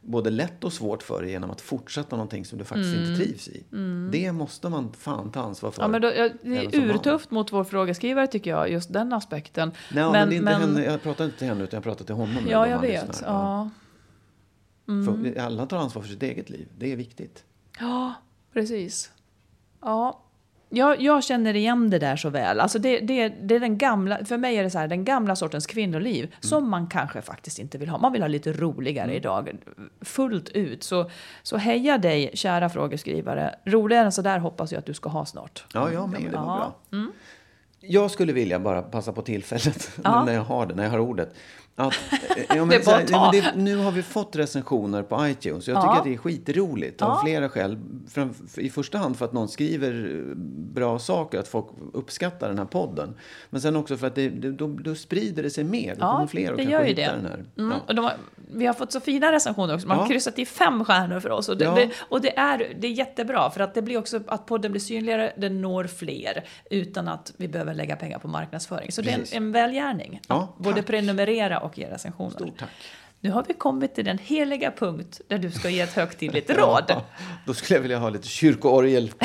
[0.00, 3.48] både lätt och svårt för dig genom att fortsätta någonting som du faktiskt inte trivs
[3.48, 3.64] i?
[4.10, 5.82] Det måste man fan ta ansvar för.
[5.82, 5.94] Mm.
[5.94, 9.72] Ja, men då, ja, det är urtufft mot vår frågeskrivare tycker jag, just den aspekten.
[9.92, 12.46] Nej, men, är inte henne, jag pratar inte till henne utan jag pratar till honom.
[12.48, 13.22] Ja, jag vet.
[13.26, 13.70] Ja.
[14.88, 15.34] Mm.
[15.40, 16.68] Alla tar ansvar för sitt eget liv.
[16.78, 17.44] Det är viktigt.
[17.80, 18.14] ja,
[18.52, 19.12] precis.
[19.80, 20.22] Ja.
[20.72, 22.60] Jag, jag känner igen det där så väl.
[22.60, 25.36] Alltså det, det, det är den gamla, för mig är det så här, den gamla
[25.36, 26.32] sortens kvinnoliv Mm.
[26.40, 27.98] som man kanske faktiskt inte vill ha.
[27.98, 29.50] Man vill ha lite roligare idag,
[30.00, 30.82] fullt ut.
[30.82, 31.10] Så,
[31.42, 33.54] så heja dig, kära frågeskrivare.
[33.64, 35.64] Roligare än så där hoppas jag att du ska ha snart.
[35.74, 36.22] Ja, jag med.
[36.22, 36.74] Det var bra.
[37.80, 40.24] Jag skulle vilja bara passa på tillfället, Ja.
[40.24, 41.34] när jag har det, när jag har ordet.
[41.76, 45.02] Att, eh, ja, Det är så här, ja, men det, nu har vi fått recensioner
[45.02, 45.68] på iTunes.
[45.68, 45.82] Jag Ja.
[45.82, 47.78] tycker att det är skitroligt av flera skäl.
[48.08, 50.34] Fram, I första hand för att någon skriver eh,
[50.74, 53.14] bra saker, att folk uppskattar den här podden.
[53.50, 55.94] Men sen också för att det, det, då, då sprider det sig mer.
[55.94, 57.16] Då kommer fler och det kanske gör ju hitta det.
[57.16, 57.44] den här.
[57.58, 57.78] Mm.
[57.86, 58.12] Och de har,
[58.52, 59.88] vi har fått så fina recensioner också.
[59.88, 61.48] Man har kryssat i fem stjärnor för oss.
[61.48, 64.70] Och, det, och det, är, det är jättebra, för att det blir också att podden
[64.72, 68.92] blir synligare, den når fler, utan att vi behöver lägga pengar på marknadsföring.
[68.92, 69.34] Så det är Precis.
[69.36, 70.20] en, en välgärning.
[70.58, 72.30] Både prenumerera och ge recensioner.
[72.30, 72.70] Stort tack.
[73.20, 76.84] Nu har vi kommit till den heliga punkt där du ska ge ett högtidligt råd.
[76.88, 77.04] Ja,
[77.46, 79.12] då skulle jag vilja ha lite kyrkoorgel.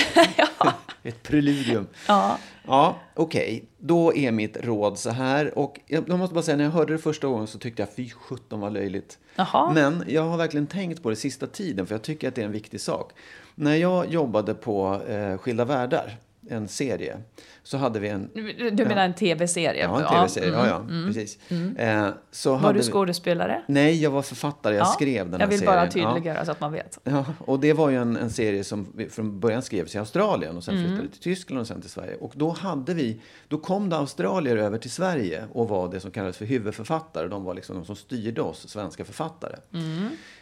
[1.03, 1.87] Ett preludium.
[2.07, 2.37] Ja.
[2.67, 3.65] Ja, okej.
[3.77, 5.57] Då är mitt råd så här.
[5.57, 8.09] Och jag måste bara säga, när jag hörde det första gången så tyckte jag fy
[8.09, 9.19] sjutton vad löjligt.
[9.35, 9.73] Jaha.
[9.73, 12.45] Men jag har verkligen tänkt på det sista tiden, för jag tycker att det är
[12.45, 13.11] en viktig sak.
[13.55, 16.17] När jag jobbade på eh, Skilda Världar,
[16.49, 17.17] en serie,
[17.63, 18.29] så hade vi en...
[18.73, 19.81] Du menar en tv-serie?
[19.83, 20.49] Ja, en tv-serie.
[20.53, 21.39] Ja, ja, precis.
[21.77, 23.61] Eh, så Var hade du vi- skådespelare?
[23.67, 24.75] Nej, jag var författare.
[24.75, 24.85] Jag Ja.
[24.91, 25.73] skrev den här Jag vill serien.
[25.75, 25.91] bara Ja.
[26.13, 26.99] tydliggöra så att man vet.
[27.03, 30.57] Ja, och det var ju en, en serie som vi- från början skrevs i Australien
[30.57, 30.87] och sen Mm.
[30.87, 32.15] flyttade till Tyskland och sen till Sverige.
[32.15, 36.11] Och då hade vi, då kom det australier över till Sverige och var det som
[36.11, 37.27] kallades för huvudförfattare.
[37.27, 39.55] De var liksom de som styrde oss svenska författare.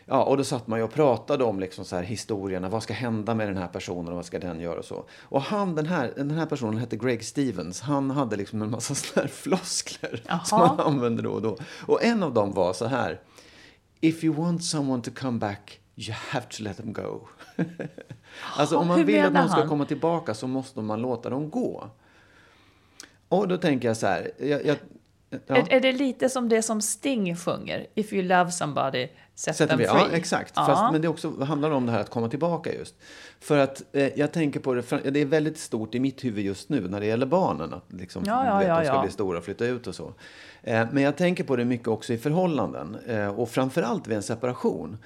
[0.06, 2.70] Ja, och då satt man ju och pratade om liksom så här historierna.
[2.70, 5.06] Vad ska hända med den här personen och vad ska den göra och så.
[5.22, 7.82] Och han, den här, den här personen hette Greg Stevens.
[7.82, 10.68] Han hade liksom en massa sådana här floskler som Jaha.
[10.68, 11.58] han använde då och då.
[11.88, 13.20] Och en av dem var så här.
[14.02, 17.28] If you want someone to come back, you have to let them go.
[18.58, 19.70] alltså om man hur vill att någon ska han?
[19.70, 21.90] komma tillbaka så måste man låta dem gå.
[23.30, 24.32] Och då tänker jag så här.
[24.40, 24.78] Jag, jag,
[25.48, 25.56] ja.
[25.56, 27.88] Är, är det lite som det som Sting sjunger?
[27.96, 29.88] If you love somebody, set Sätter them free.
[29.88, 30.54] ja, exakt.
[30.56, 30.66] Ja.
[30.66, 32.96] Fast, men det också handlar om det här att komma tillbaka just.
[33.40, 36.70] För att eh, jag tänker på det, det är väldigt stort i mitt huvud just
[36.70, 37.74] nu när det gäller barnen.
[37.74, 40.14] Att liksom, Ja, ja, vet, ja, de ska bli stora och flytta ut och så.
[40.64, 42.98] Eh, men jag tänker på det mycket också i förhållanden.
[43.08, 44.98] Eh, och framförallt vid en separation.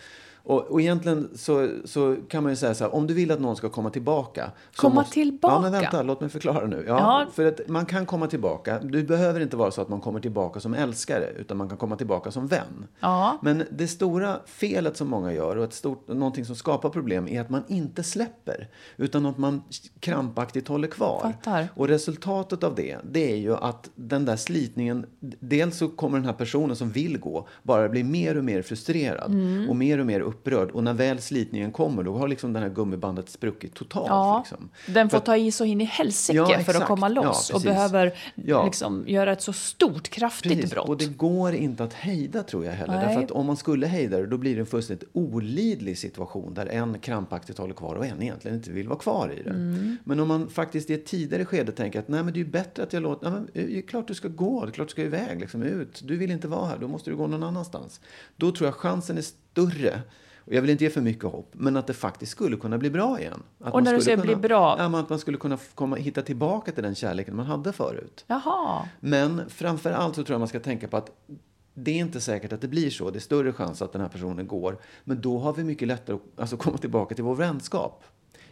[0.47, 3.39] Och, och egentligen så, så kan man ju säga så här, om du vill att
[3.39, 4.51] någon ska komma tillbaka.
[4.75, 5.55] Komma måste, tillbaka?
[5.55, 6.83] Ja, men vänta, låt mig förklara nu.
[6.87, 7.25] Ja, Ja.
[7.33, 8.79] För att man kan komma tillbaka.
[8.83, 11.95] Du behöver inte vara så att man kommer tillbaka som älskare, utan man kan komma
[11.95, 12.85] tillbaka som vän.
[12.99, 13.37] Ja.
[13.41, 17.41] Men det stora felet som många gör och ett stort, någonting som skapar problem är
[17.41, 18.67] att man inte släpper.
[18.97, 19.61] Utan att man
[19.99, 21.19] krampaktigt håller kvar.
[21.21, 21.67] Fattar.
[21.75, 25.05] Och resultatet av det, det är ju att den där slitningen,
[25.39, 29.31] dels så kommer den här personen som vill gå bara bli mer och mer frustrerad
[29.33, 29.69] Mm.
[29.69, 30.71] och mer och mer upprörd.
[30.71, 34.07] Och när väl slitningen kommer, då har liksom det här gummibandet spruckit totalt.
[34.07, 34.69] Ja, liksom.
[34.87, 37.49] den får För ta i så in i helsike Ja, för att komma Ja, loss
[37.49, 37.65] och precis.
[37.69, 38.65] behöver Ja.
[38.65, 40.89] liksom göra ett så stort, kraftigt Precis, brott.
[40.89, 42.95] och det går inte att hejda tror jag heller.
[42.95, 43.05] Nej.
[43.07, 46.65] Därför att om man skulle hejda det, då blir det en fullständigt olidlig situation där
[46.65, 49.49] en krampaktigt håller kvar och en egentligen inte vill vara kvar i det.
[49.49, 49.97] Mm.
[50.03, 52.51] Men om man faktiskt i ett tidigare skede tänker att nej men det är ju
[52.51, 54.87] bättre att jag låter, nej, men, det är klart du ska gå, det är klart
[54.87, 56.01] du ska iväg, liksom ut.
[56.05, 58.01] Du vill inte vara här, då måste du gå någon annanstans.
[58.35, 60.01] Då tror jag chansen är större
[60.47, 62.89] och jag vill inte ge för mycket hopp, men att det faktiskt skulle kunna bli
[62.89, 63.43] bra igen.
[63.59, 64.75] Att Och man när du skulle säger kunna, bli bra?
[64.79, 68.25] Ja, att man skulle kunna komma, hitta tillbaka till den kärleken man hade förut.
[68.27, 68.85] Jaha.
[68.99, 71.11] Men framför allt så tror jag man ska tänka på att
[71.73, 73.09] det är inte säkert att det blir så.
[73.09, 74.77] Det är större chans att den här personen går.
[75.03, 78.03] Men då har vi mycket lättare att alltså, komma tillbaka till vår vänskap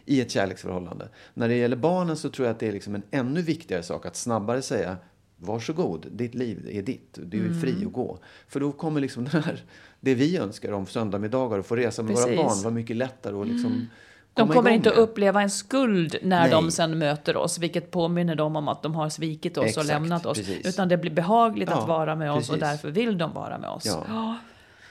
[0.04, 1.08] i ett kärleksförhållande.
[1.34, 4.06] När det gäller barnen så tror jag att det är liksom en ännu viktigare sak
[4.06, 4.96] att snabbare säga
[5.38, 7.18] Varsågod, ditt liv är ditt.
[7.22, 7.86] Du är fri Mm.
[7.86, 8.18] att gå.
[8.48, 9.62] För då kommer liksom den här,
[10.00, 12.26] det vi önskar om söndagmiddagar och få resa med Precis.
[12.38, 13.88] våra barn vara mycket lättare att liksom
[14.34, 16.50] De komma kommer inte att uppleva en skuld när Nej.
[16.50, 19.86] de sen möter oss, vilket påminner dem om att de har svikit oss och Exakt,
[19.88, 20.38] lämnat oss.
[20.38, 20.66] precis.
[20.66, 22.60] Utan det blir behagligt Ja, att vara med oss och precis.
[22.70, 23.86] därför vill de vara med oss.
[23.86, 24.36] Ja.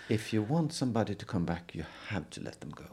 [0.07, 2.83] If you want somebody to come back you have to let them go.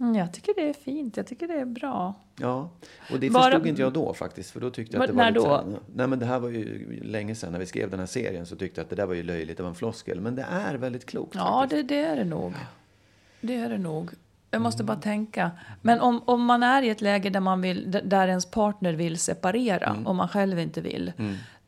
[0.00, 2.14] Mm, jag tycker det är fint, jag tycker det är bra.
[2.40, 2.70] Ja,
[3.12, 4.50] och det Bara- förstod inte jag då faktiskt.
[4.50, 5.64] För då tyckte jag att det var när lite då?
[5.94, 8.56] Nej men det här var ju länge sedan när vi skrev den här serien så
[8.56, 10.20] tyckte jag att det där var ju löjligt, det var en floskel.
[10.20, 12.52] Men det är väldigt klokt Ja, det, det är det nog.
[13.40, 14.10] Det är det nog.
[14.50, 15.50] Jag måste bara tänka.
[15.82, 19.18] Men om, om man är i ett läge där, man vill, där ens partner vill
[19.18, 20.06] separera Mm.
[20.06, 21.12] och man själv inte vill.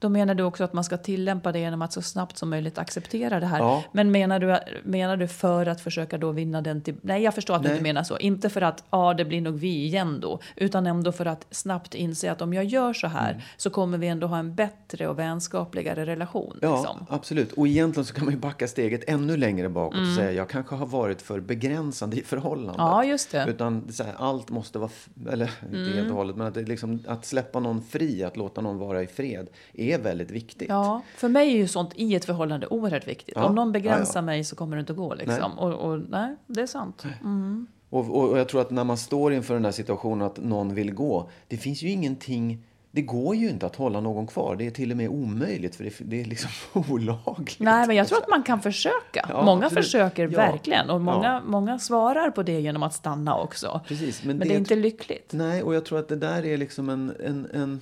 [0.01, 2.79] Då menar du också att man ska tillämpa det genom att så snabbt som möjligt
[2.79, 3.59] acceptera det här.
[3.59, 3.85] Ja.
[3.93, 6.95] Men menar du, menar du för att försöka då vinna den till...
[7.03, 7.77] Nej, jag förstår att du Nej.
[7.77, 8.19] inte menar så.
[8.19, 10.41] Inte för att ja, det blir nog vi igen då.
[10.57, 13.43] Utan ändå för att snabbt inse att om jag gör så här Mm.
[13.57, 16.59] så kommer vi ändå ha en bättre och vänskapligare relation.
[16.63, 17.07] Ja, liksom.
[17.09, 17.53] absolut.
[17.53, 20.09] Och egentligen så kan man ju backa steget ännu längre bakåt Mm.
[20.11, 22.77] och säga jag kanske har varit för begränsande i förhållandet.
[22.79, 23.45] Ja, just det.
[23.49, 24.91] Utan så här, allt måste vara,
[25.33, 25.81] eller Mm.
[25.81, 29.03] inte helt och hållet, men att, liksom, att släppa någon fri, att låta någon vara
[29.03, 30.69] i fred, är väldigt viktigt.
[30.69, 33.35] Ja, för mig är ju sånt i ett förhållande oerhört viktigt.
[33.37, 35.15] Ja, Om någon begränsar ja, mig så kommer det inte att gå.
[35.15, 35.59] Liksom.
[35.59, 37.05] Och, och, nej, det är sant.
[37.21, 37.67] Mm.
[37.91, 40.75] Och, och, och jag tror att när man står inför den här situationen att någon
[40.75, 44.57] vill gå, det finns ju ingenting det går ju inte att hålla någon kvar.
[44.57, 46.51] Det är till och med omöjligt för det, det är liksom
[46.89, 47.61] olagligt.
[47.61, 49.27] Nej, men jag tror att man kan försöka.
[49.29, 49.85] Ja, många absolut.
[49.85, 50.37] försöker Ja.
[50.37, 50.91] verkligen.
[50.91, 51.41] Och många, Ja.
[51.47, 53.81] många svarar på det genom att stanna också.
[53.87, 55.33] Precis, Men, det är inte lyckligt.
[55.33, 57.81] Nej, och jag tror att det där är liksom en, en, en,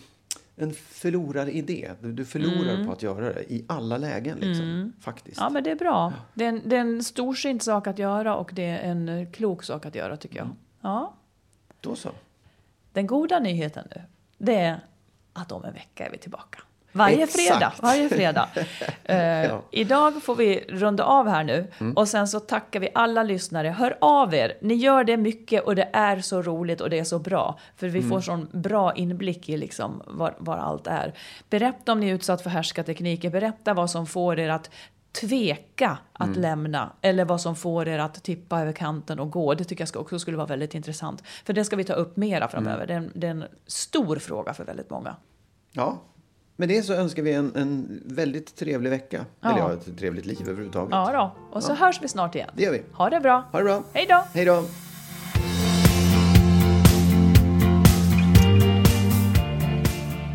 [0.59, 1.90] en förloraridé.
[2.00, 2.86] Du, du förlorar Mm.
[2.86, 5.40] på att göra det i alla lägen, liksom, faktiskt.
[5.40, 6.12] Ja, men det är bra.
[6.34, 9.30] Det är, en, det är en storsint sak att göra och det är en eh,
[9.30, 10.44] klok sak att göra tycker jag.
[10.44, 10.56] Mm.
[10.80, 11.14] Ja.
[11.80, 12.11] Då så.
[12.92, 14.02] Den goda nyheten nu,
[14.38, 14.80] det är
[15.32, 16.59] att om en vecka är vi tillbaka.
[16.93, 17.49] Varje Exakt.
[17.49, 17.72] fredag.
[17.82, 18.49] Varje fredag.
[19.05, 19.45] Eh, Ja.
[19.45, 19.61] Mm.
[19.70, 21.66] Idag får vi runda av här nu
[21.97, 23.68] och sen så tackar vi alla lyssnare.
[23.68, 24.59] Hör av er.
[24.61, 27.59] Ni gör det mycket och det är så roligt och det är så bra.
[27.76, 28.11] För vi Mm.
[28.11, 31.14] får sån bra inblick i liksom var, var allt är.
[31.51, 33.30] Berätta om ni är utsatt för härskartekniker.
[33.30, 34.70] Berätta vad som får er att
[35.20, 36.41] tveka att Mm.
[36.41, 39.55] lämna eller vad som får er att tippa över kanten och gå.
[39.55, 41.22] Det tycker jag också skulle vara väldigt intressant.
[41.45, 42.84] För det ska vi ta upp mera framöver.
[42.84, 42.86] Mm.
[42.86, 45.16] Det, är en, det är en stor fråga för väldigt många.
[45.72, 45.99] Ja.
[46.61, 49.24] Med det så önskar vi en, en väldigt trevlig vecka.
[49.40, 49.50] Ja.
[49.50, 50.88] Eller ja, ett trevligt liv överhuvudtaget.
[50.90, 51.56] Ja då.
[51.56, 52.50] Och så hörs vi snart igen.
[52.54, 52.82] Det gör vi.
[52.92, 53.44] Ha det bra.
[53.52, 53.82] Ha det bra.
[53.92, 54.24] Hej då.
[54.34, 54.64] Hej då.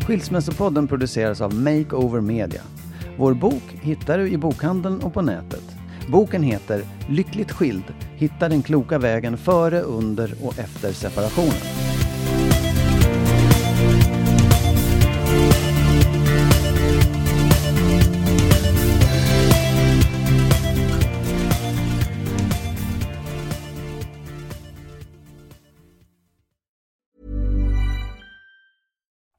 [0.06, 2.62] Skilsmässopodden produceras av Makeover Media.
[3.18, 5.64] Vår bok hittar du i bokhandeln och på nätet.
[6.08, 7.94] Boken heter Lyckligt skild.
[8.16, 11.93] Hitta den kloka vägen före, under och efter separationen.